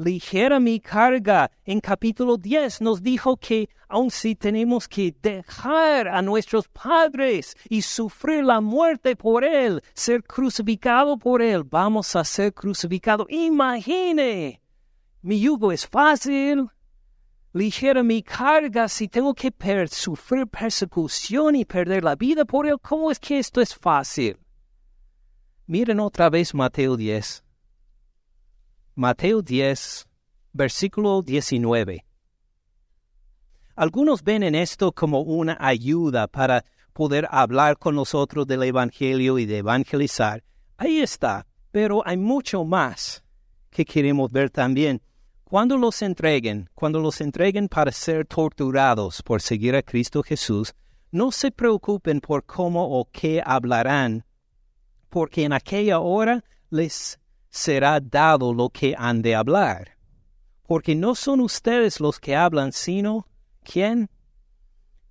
Ligera 0.00 0.58
mi 0.58 0.80
carga. 0.80 1.50
En 1.64 1.80
capítulo 1.80 2.36
10 2.36 2.80
nos 2.80 3.02
dijo 3.02 3.36
que 3.36 3.68
aun 3.88 4.10
si 4.10 4.34
tenemos 4.34 4.88
que 4.88 5.14
dejar 5.20 6.08
a 6.08 6.22
nuestros 6.22 6.68
padres 6.68 7.56
y 7.68 7.82
sufrir 7.82 8.44
la 8.44 8.60
muerte 8.60 9.16
por 9.16 9.44
él, 9.44 9.82
ser 9.94 10.22
crucificado 10.22 11.18
por 11.18 11.42
él, 11.42 11.64
vamos 11.64 12.16
a 12.16 12.24
ser 12.24 12.54
crucificados. 12.54 13.26
Imagine, 13.30 14.60
mi 15.22 15.40
yugo 15.40 15.72
es 15.72 15.86
fácil. 15.86 16.68
Ligera 17.52 18.04
mi 18.04 18.22
carga 18.22 18.88
si 18.88 19.08
tengo 19.08 19.34
que 19.34 19.52
sufrir 19.88 20.46
persecución 20.46 21.56
y 21.56 21.64
perder 21.64 22.04
la 22.04 22.14
vida 22.14 22.44
por 22.44 22.66
él. 22.66 22.76
¿Cómo 22.80 23.10
es 23.10 23.18
que 23.18 23.40
esto 23.40 23.60
es 23.60 23.74
fácil? 23.74 24.38
Miren 25.66 25.98
otra 25.98 26.30
vez 26.30 26.54
Mateo 26.54 26.96
10. 26.96 27.49
Mateo 29.00 29.40
10, 29.40 30.06
versículo 30.52 31.22
19. 31.22 32.04
Algunos 33.74 34.22
ven 34.22 34.42
en 34.42 34.54
esto 34.54 34.92
como 34.92 35.22
una 35.22 35.56
ayuda 35.58 36.26
para 36.26 36.66
poder 36.92 37.26
hablar 37.30 37.78
con 37.78 37.94
nosotros 37.94 38.46
del 38.46 38.62
Evangelio 38.62 39.38
y 39.38 39.46
de 39.46 39.56
evangelizar. 39.56 40.44
Ahí 40.76 41.00
está, 41.00 41.46
pero 41.70 42.06
hay 42.06 42.18
mucho 42.18 42.62
más 42.64 43.24
que 43.70 43.86
queremos 43.86 44.30
ver 44.30 44.50
también. 44.50 45.00
Cuando 45.44 45.78
los 45.78 46.02
entreguen, 46.02 46.68
cuando 46.74 47.00
los 47.00 47.22
entreguen 47.22 47.68
para 47.68 47.92
ser 47.92 48.26
torturados 48.26 49.22
por 49.22 49.40
seguir 49.40 49.76
a 49.76 49.82
Cristo 49.82 50.22
Jesús, 50.22 50.74
no 51.10 51.32
se 51.32 51.50
preocupen 51.50 52.20
por 52.20 52.44
cómo 52.44 53.00
o 53.00 53.08
qué 53.10 53.42
hablarán, 53.42 54.26
porque 55.08 55.44
en 55.44 55.54
aquella 55.54 56.00
hora 56.00 56.44
les 56.68 57.19
será 57.50 58.00
dado 58.00 58.54
lo 58.54 58.70
que 58.70 58.94
han 58.96 59.22
de 59.22 59.34
hablar. 59.34 59.96
Porque 60.66 60.94
no 60.94 61.14
son 61.14 61.40
ustedes 61.40 62.00
los 62.00 62.20
que 62.20 62.36
hablan, 62.36 62.72
sino 62.72 63.26
¿quién? 63.62 64.08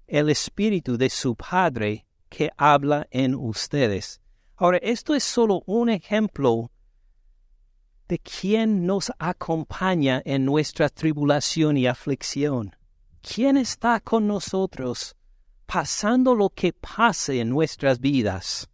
El 0.08 0.30
Espíritu 0.30 0.98
de 0.98 1.10
su 1.10 1.36
Padre 1.36 2.08
que 2.30 2.50
habla 2.58 3.08
en 3.12 3.36
ustedes. 3.36 4.22
Ahora, 4.56 4.78
esto 4.82 5.14
es 5.14 5.24
solo 5.24 5.64
un 5.66 5.90
ejemplo 5.90 6.72
de 8.08 8.20
quién 8.20 8.86
nos 8.86 9.12
acompaña 9.20 10.22
en 10.26 10.46
nuestra 10.46 10.90
tribulación 10.90 11.78
y 11.78 11.86
aflicción. 11.86 12.76
¿Quién 13.22 13.58
está 13.58 14.00
con 14.00 14.28
nosotros 14.28 15.16
pasando 15.66 16.34
lo 16.34 16.50
que 16.50 16.74
pase 16.74 17.42
en 17.42 17.50
nuestras 17.50 18.00
vidas? 18.00 18.70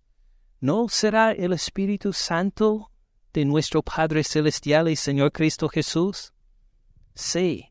¿No 0.61 0.87
será 0.87 1.33
el 1.33 1.51
Espíritu 1.51 2.13
Santo 2.13 2.91
de 3.35 3.43
nuestro 3.43 3.81
Padre 3.81 4.23
Celestial 4.23 4.87
y 4.87 4.95
Señor 4.95 5.33
Cristo 5.33 5.67
Jesús? 5.67 6.31
Sí. 7.13 7.65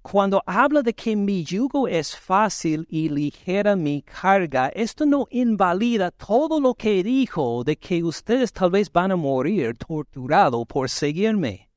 Cuando 0.00 0.44
habla 0.46 0.82
de 0.82 0.94
que 0.94 1.16
mi 1.16 1.42
yugo 1.42 1.88
es 1.88 2.16
fácil 2.16 2.86
y 2.88 3.08
ligera 3.08 3.74
mi 3.74 4.02
carga, 4.02 4.68
esto 4.68 5.04
no 5.06 5.26
invalida 5.30 6.12
todo 6.12 6.60
lo 6.60 6.74
que 6.74 7.02
dijo 7.02 7.64
de 7.64 7.76
que 7.76 8.04
ustedes 8.04 8.52
tal 8.52 8.70
vez 8.70 8.92
van 8.92 9.10
a 9.10 9.16
morir 9.16 9.76
torturado 9.76 10.64
por 10.64 10.88
seguirme. 10.88 11.68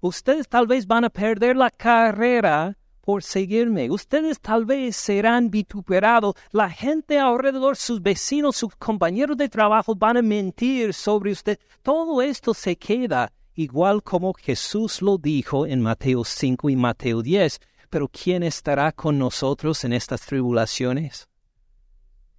Ustedes 0.00 0.46
tal 0.48 0.66
vez 0.66 0.86
van 0.86 1.04
a 1.04 1.10
perder 1.10 1.56
la 1.56 1.70
carrera 1.70 2.76
por 3.06 3.22
seguirme. 3.22 3.88
Ustedes 3.88 4.40
tal 4.40 4.64
vez 4.64 4.96
serán 4.96 5.48
vituperados. 5.48 6.34
La 6.50 6.68
gente 6.68 7.20
alrededor, 7.20 7.76
sus 7.76 8.02
vecinos, 8.02 8.56
sus 8.56 8.74
compañeros 8.74 9.36
de 9.36 9.48
trabajo 9.48 9.94
van 9.94 10.16
a 10.16 10.22
mentir 10.22 10.92
sobre 10.92 11.30
usted. 11.30 11.56
Todo 11.82 12.20
esto 12.20 12.52
se 12.52 12.74
queda 12.74 13.32
igual 13.54 14.02
como 14.02 14.34
Jesús 14.34 15.02
lo 15.02 15.18
dijo 15.18 15.68
en 15.68 15.82
Mateo 15.82 16.24
5 16.24 16.68
y 16.68 16.74
Mateo 16.74 17.22
10. 17.22 17.60
Pero 17.90 18.08
¿quién 18.08 18.42
estará 18.42 18.90
con 18.90 19.20
nosotros 19.20 19.84
en 19.84 19.92
estas 19.92 20.22
tribulaciones? 20.22 21.28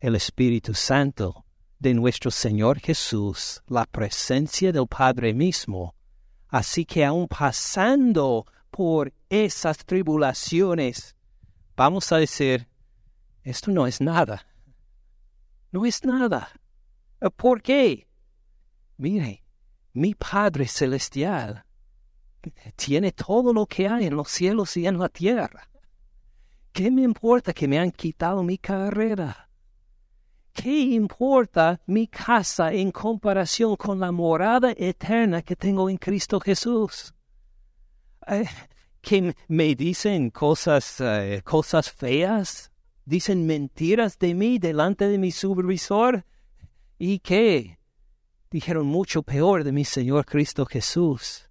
El 0.01 0.15
Espíritu 0.15 0.73
Santo 0.73 1.45
de 1.79 1.93
nuestro 1.93 2.29
Señor 2.29 2.79
Jesús, 2.79 3.63
la 3.67 3.85
presencia 3.85 4.73
del 4.73 4.87
Padre 4.87 5.33
mismo. 5.33 5.95
Así 6.49 6.83
que 6.83 7.05
aun 7.05 7.29
pasando 7.29 8.45
por 8.69 9.13
esas 9.29 9.77
tribulaciones, 9.85 11.15
vamos 11.75 12.11
a 12.11 12.17
decir, 12.17 12.67
esto 13.43 13.71
no 13.71 13.87
es 13.87 14.01
nada. 14.01 14.47
No 15.71 15.85
es 15.85 16.03
nada. 16.03 16.49
¿Por 17.35 17.61
qué? 17.61 18.07
Mire, 18.97 19.43
mi 19.93 20.15
Padre 20.15 20.67
Celestial 20.67 21.65
tiene 22.75 23.11
todo 23.11 23.53
lo 23.53 23.65
que 23.65 23.87
hay 23.87 24.05
en 24.05 24.15
los 24.15 24.29
cielos 24.29 24.77
y 24.77 24.85
en 24.85 24.97
la 24.97 25.09
tierra. 25.09 25.69
¿Qué 26.71 26.91
me 26.91 27.01
importa 27.01 27.53
que 27.53 27.67
me 27.67 27.79
han 27.79 27.91
quitado 27.91 28.43
mi 28.43 28.57
carrera? 28.57 29.49
¿Qué 30.53 30.79
importa 30.79 31.79
mi 31.85 32.07
casa 32.07 32.73
en 32.73 32.91
comparación 32.91 33.75
con 33.75 33.99
la 33.99 34.11
morada 34.11 34.73
eterna 34.75 35.41
que 35.41 35.55
tengo 35.55 35.89
en 35.89 35.97
Cristo 35.97 36.39
Jesús? 36.39 37.13
Eh, 38.27 38.47
que 39.07 39.33
me 39.47 39.73
dicen 39.73 40.31
cosas, 40.31 40.99
eh, 40.99 41.41
cosas 41.45 41.89
feas, 41.89 42.73
dicen 43.05 43.45
mentiras 43.45 44.19
de 44.19 44.33
mí 44.33 44.59
delante 44.59 45.07
de 45.07 45.17
mi 45.17 45.31
supervisor. 45.31 46.25
¿Y 46.99 47.19
qué? 47.19 47.79
Dijeron 48.51 48.85
mucho 48.85 49.23
peor 49.23 49.63
de 49.63 49.71
mi 49.71 49.85
Señor 49.85 50.25
Cristo 50.25 50.65
Jesús. 50.65 51.49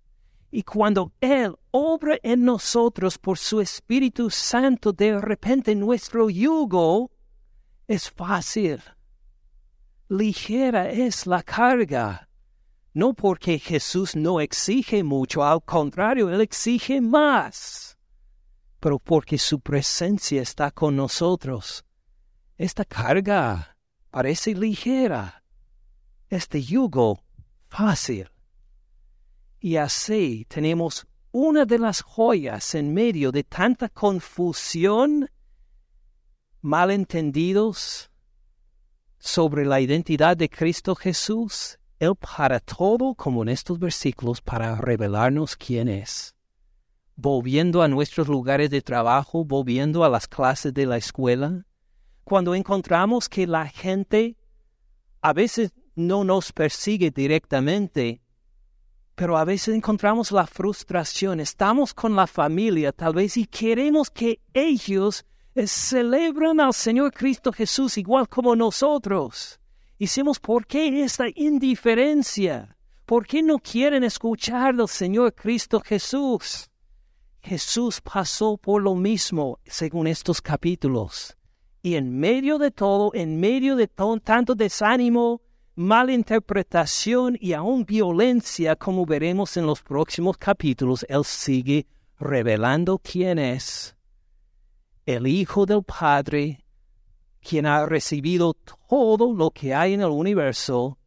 Y 0.51 0.65
cuando 0.65 1.15
Él 1.19 1.57
obra 1.71 2.19
en 2.23 2.45
nosotros 2.45 3.17
por 3.17 3.39
su 3.39 3.63
Espíritu 3.63 4.29
Santo, 4.29 4.93
de 4.93 5.19
repente 5.19 5.75
nuestro 5.75 6.29
yugo 6.29 7.11
es 7.89 8.11
fácil. 8.11 8.83
Ligera 10.11 10.91
es 10.91 11.27
la 11.27 11.43
carga 11.43 12.29
no 12.97 13.13
porque 13.13 13.59
Jesús 13.59 14.17
no 14.17 14.41
exige 14.41 15.05
mucho, 15.05 15.45
al 15.45 15.63
contrario, 15.63 16.31
Él 16.31 16.41
exige 16.41 17.03
más, 17.03 17.99
pero 18.81 18.99
porque 18.99 19.37
su 19.37 19.61
presencia 19.61 20.41
está 20.41 20.71
con 20.71 20.97
nosotros. 20.97 21.85
Esta 22.57 22.87
carga 22.87 23.77
parece 24.11 24.55
ligera, 24.55 25.45
este 26.31 26.63
yugo 26.63 27.23
fácil. 27.69 28.31
Y 29.61 29.77
así 29.77 30.47
tenemos 30.49 31.07
una 31.33 31.67
de 31.67 31.79
las 31.79 32.01
joyas 32.01 32.75
en 32.75 32.95
medio 32.95 33.31
de 33.31 33.45
tanta 33.45 33.91
confusión, 33.91 35.31
malentendidos 36.63 38.11
sobre 39.19 39.67
la 39.67 39.83
identidad 39.83 40.35
de 40.35 40.49
Cristo 40.49 40.95
Jesús 40.95 41.79
él 41.99 42.15
para 42.17 42.61
todo, 42.61 43.15
como 43.15 43.43
en 43.43 43.49
estos 43.49 43.79
versículos, 43.79 44.41
para 44.41 44.77
revelarnos 44.77 45.57
quién 45.57 45.89
es. 45.89 46.35
Volviendo 47.15 47.83
a 47.83 47.89
nuestros 47.89 48.29
lugares 48.29 48.71
de 48.71 48.83
trabajo, 48.83 49.45
volviendo 49.45 50.05
a 50.05 50.09
las 50.09 50.29
clases 50.29 50.75
de 50.75 50.87
la 50.87 50.97
escuela, 50.97 51.65
cuando 52.25 52.55
encontramos 52.55 53.29
que 53.29 53.47
la 53.47 53.69
gente 53.69 54.37
a 55.23 55.33
veces 55.33 55.73
no 55.95 56.25
nos 56.25 56.53
persigue 56.53 57.11
directamente, 57.11 58.21
pero 59.15 59.39
a 59.39 59.45
veces 59.45 59.75
encontramos 59.75 60.31
la 60.31 60.47
frustración. 60.47 61.41
Estamos 61.41 61.95
con 61.95 62.15
la 62.15 62.27
familia 62.27 62.93
tal 62.93 63.15
vez 63.15 63.37
y 63.39 63.47
queremos 63.47 64.11
que 64.11 64.41
ellos 64.53 65.25
celebren 65.65 66.61
al 66.61 66.75
Señor 66.75 67.13
Cristo 67.13 67.51
Jesús 67.51 67.97
igual 67.97 68.29
como 68.29 68.55
nosotros. 68.55 69.59
Hicimos, 69.99 70.39
¿por 70.39 70.67
qué 70.67 71.03
esta 71.03 71.25
indiferencia? 71.35 72.77
¿Por 73.07 73.27
qué 73.27 73.43
no 73.43 73.59
quieren 73.59 74.05
escuchar 74.05 74.75
del 74.75 74.89
Señor 74.89 75.35
Cristo 75.35 75.81
Jesús? 75.81 76.69
Jesús 77.41 78.03
pasó 78.03 78.59
por 78.59 78.83
lo 78.83 78.95
mismo, 78.95 79.59
según 79.65 80.07
estos 80.07 80.43
capítulos. 80.43 81.37
Y 81.81 81.95
en 81.95 82.19
medio 82.19 82.59
de 82.59 82.71
todo, 82.73 83.13
en 83.15 83.41
medio 83.41 83.77
de 83.77 83.89
tanto 83.89 84.55
desánimo, 84.55 85.41
malinterpretación 85.77 87.39
y 87.41 87.55
aún 87.55 87.87
violencia, 87.87 88.77
como 88.77 89.07
veremos 89.07 89.57
en 89.57 89.65
los 89.65 89.83
próximos 89.83 90.37
capítulos, 90.37 91.07
Él 91.09 91.25
sigue 91.25 91.87
revelando 92.19 92.99
quién 92.99 93.39
es 93.39 93.97
el 95.07 95.27
Hijo 95.27 95.65
del 95.65 95.85
Padre 95.85 96.66
quien 97.47 97.67
ha 97.67 97.87
recibido 97.87 98.55
todo 98.89 99.33
lo 99.33 99.51
que 99.53 99.73
hay 99.73 99.95
en 99.95 100.01
el 100.01 100.11
universo 100.11 100.99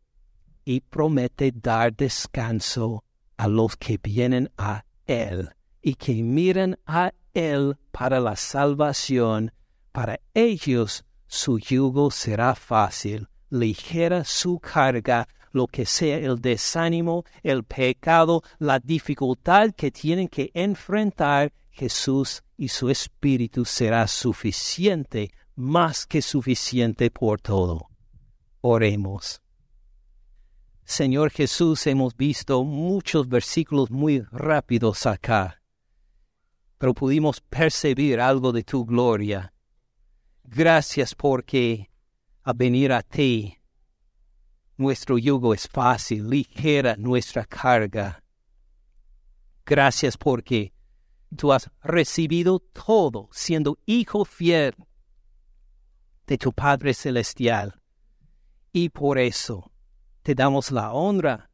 y 0.63 0.79
promete 0.79 1.51
dar 1.51 1.93
descanso 1.93 3.03
a 3.35 3.49
los 3.49 3.75
que 3.75 3.99
vienen 4.01 4.49
a 4.57 4.85
Él 5.05 5.49
y 5.81 5.95
que 5.95 6.13
miren 6.23 6.79
a 6.85 7.11
Él 7.33 7.75
para 7.91 8.21
la 8.21 8.37
salvación. 8.37 9.51
Para 9.91 10.19
ellos 10.33 11.03
su 11.27 11.59
yugo 11.59 12.09
será 12.09 12.55
fácil, 12.55 13.27
ligera 13.49 14.23
su 14.23 14.59
carga, 14.59 15.27
lo 15.51 15.67
que 15.67 15.85
sea 15.85 16.19
el 16.19 16.39
desánimo, 16.39 17.25
el 17.43 17.65
pecado, 17.65 18.43
la 18.59 18.79
dificultad 18.79 19.71
que 19.75 19.91
tienen 19.91 20.29
que 20.29 20.51
enfrentar, 20.53 21.51
Jesús 21.69 22.43
y 22.55 22.69
su 22.69 22.89
Espíritu 22.89 23.65
será 23.65 24.07
suficiente 24.07 25.31
más 25.59 26.05
que 26.05 26.21
suficiente 26.21 27.11
por 27.11 27.41
todo. 27.41 27.89
Oremos. 28.61 29.41
Señor 30.85 31.31
Jesús, 31.31 31.85
hemos 31.85 32.15
visto 32.15 32.63
muchos 32.63 33.27
versículos 33.27 33.91
muy 33.91 34.21
rápidos 34.31 35.05
acá, 35.05 35.61
pero 36.77 36.93
pudimos 36.93 37.41
percibir 37.41 38.21
algo 38.21 38.53
de 38.53 38.63
tu 38.63 38.85
gloria. 38.85 39.53
Gracias 40.45 41.13
porque 41.13 41.91
a 42.43 42.53
venir 42.53 42.93
a 42.93 43.03
ti, 43.03 43.57
nuestro 44.77 45.17
yugo 45.17 45.53
es 45.53 45.67
fácil, 45.67 46.29
ligera 46.29 46.95
nuestra 46.95 47.43
carga. 47.43 48.23
Gracias 49.65 50.15
porque 50.15 50.71
tú 51.35 51.51
has 51.51 51.69
recibido 51.83 52.59
todo 52.59 53.27
siendo 53.33 53.77
hijo 53.85 54.23
fiel 54.23 54.73
de 56.29 56.37
tu 56.37 56.53
Padre 56.53 56.93
Celestial. 56.93 57.73
Y 58.71 58.89
por 58.89 59.17
eso 59.17 59.71
te 60.21 60.35
damos 60.35 60.71
la 60.71 60.93
honra, 60.93 61.49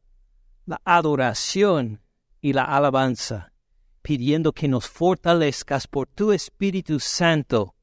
la 0.66 0.82
adoración 0.84 2.02
y 2.42 2.52
la 2.52 2.64
alabanza, 2.64 3.54
pidiendo 4.02 4.52
que 4.52 4.68
nos 4.68 4.86
fortalezcas 4.86 5.86
por 5.86 6.08
tu 6.08 6.30
Espíritu 6.30 7.00
Santo 7.00 7.74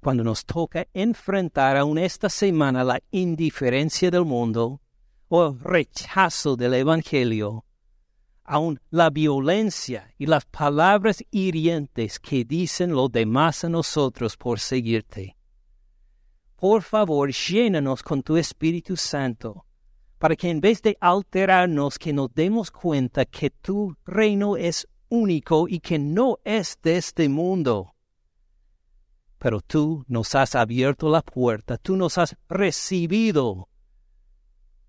cuando 0.00 0.22
nos 0.22 0.44
toca 0.44 0.86
enfrentar 0.92 1.78
aún 1.78 1.96
esta 1.96 2.28
semana 2.28 2.84
la 2.84 3.00
indiferencia 3.10 4.10
del 4.10 4.26
mundo 4.26 4.82
o 5.28 5.46
el 5.46 5.58
rechazo 5.60 6.56
del 6.56 6.74
Evangelio, 6.74 7.64
aún 8.44 8.78
la 8.90 9.08
violencia 9.08 10.12
y 10.18 10.26
las 10.26 10.44
palabras 10.44 11.24
hirientes 11.30 12.20
que 12.20 12.44
dicen 12.44 12.90
los 12.90 13.10
demás 13.10 13.64
a 13.64 13.70
nosotros 13.70 14.36
por 14.36 14.60
seguirte 14.60 15.37
por 16.58 16.82
favor, 16.82 17.30
llénanos 17.30 18.02
con 18.02 18.20
tu 18.20 18.36
Espíritu 18.36 18.96
Santo, 18.96 19.64
para 20.18 20.34
que 20.34 20.50
en 20.50 20.60
vez 20.60 20.82
de 20.82 20.98
alterarnos, 21.00 22.00
que 22.00 22.12
nos 22.12 22.34
demos 22.34 22.72
cuenta 22.72 23.24
que 23.24 23.50
tu 23.50 23.94
reino 24.04 24.56
es 24.56 24.88
único 25.08 25.68
y 25.68 25.78
que 25.78 26.00
no 26.00 26.38
es 26.42 26.76
de 26.82 26.96
este 26.96 27.28
mundo. 27.28 27.94
Pero 29.38 29.60
tú 29.60 30.04
nos 30.08 30.34
has 30.34 30.56
abierto 30.56 31.08
la 31.08 31.22
puerta, 31.22 31.78
tú 31.78 31.96
nos 31.96 32.18
has 32.18 32.36
recibido, 32.48 33.68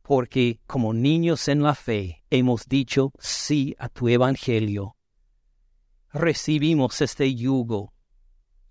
porque 0.01 0.61
como 0.65 0.91
niños 0.91 1.47
en 1.49 1.61
la 1.61 1.76
fe 1.76 2.24
hemos 2.32 2.67
dicho 2.67 3.11
sí 3.20 3.76
a 3.78 3.89
tu 3.89 4.09
Evangelio. 4.09 4.95
Recibimos 6.11 6.99
este 7.01 7.36
yugo. 7.36 7.93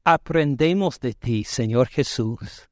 Aprendemos 0.02 0.98
de 0.98 1.14
ti, 1.14 1.44
Señor 1.44 1.86
Jesús 1.86 2.67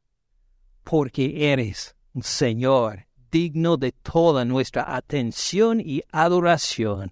porque 0.88 1.52
eres 1.52 1.96
un 2.14 2.22
Señor 2.22 3.08
digno 3.32 3.76
de 3.76 3.90
toda 3.90 4.44
nuestra 4.44 4.94
atención 4.94 5.80
y 5.80 6.02
adoración. 6.12 7.10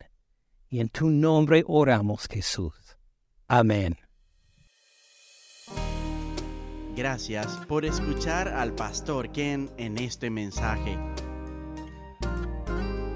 Y 0.71 0.79
en 0.79 0.89
tu 0.89 1.11
nombre 1.11 1.65
oramos, 1.67 2.29
Jesús. 2.29 2.73
Amén. 3.49 3.97
Gracias 6.97 7.49
por 7.67 7.85
escuchar 7.85 8.47
al 8.47 8.73
pastor 8.73 9.33
Ken 9.33 9.69
en 9.77 9.99
este 9.99 10.31
mensaje. 10.31 10.97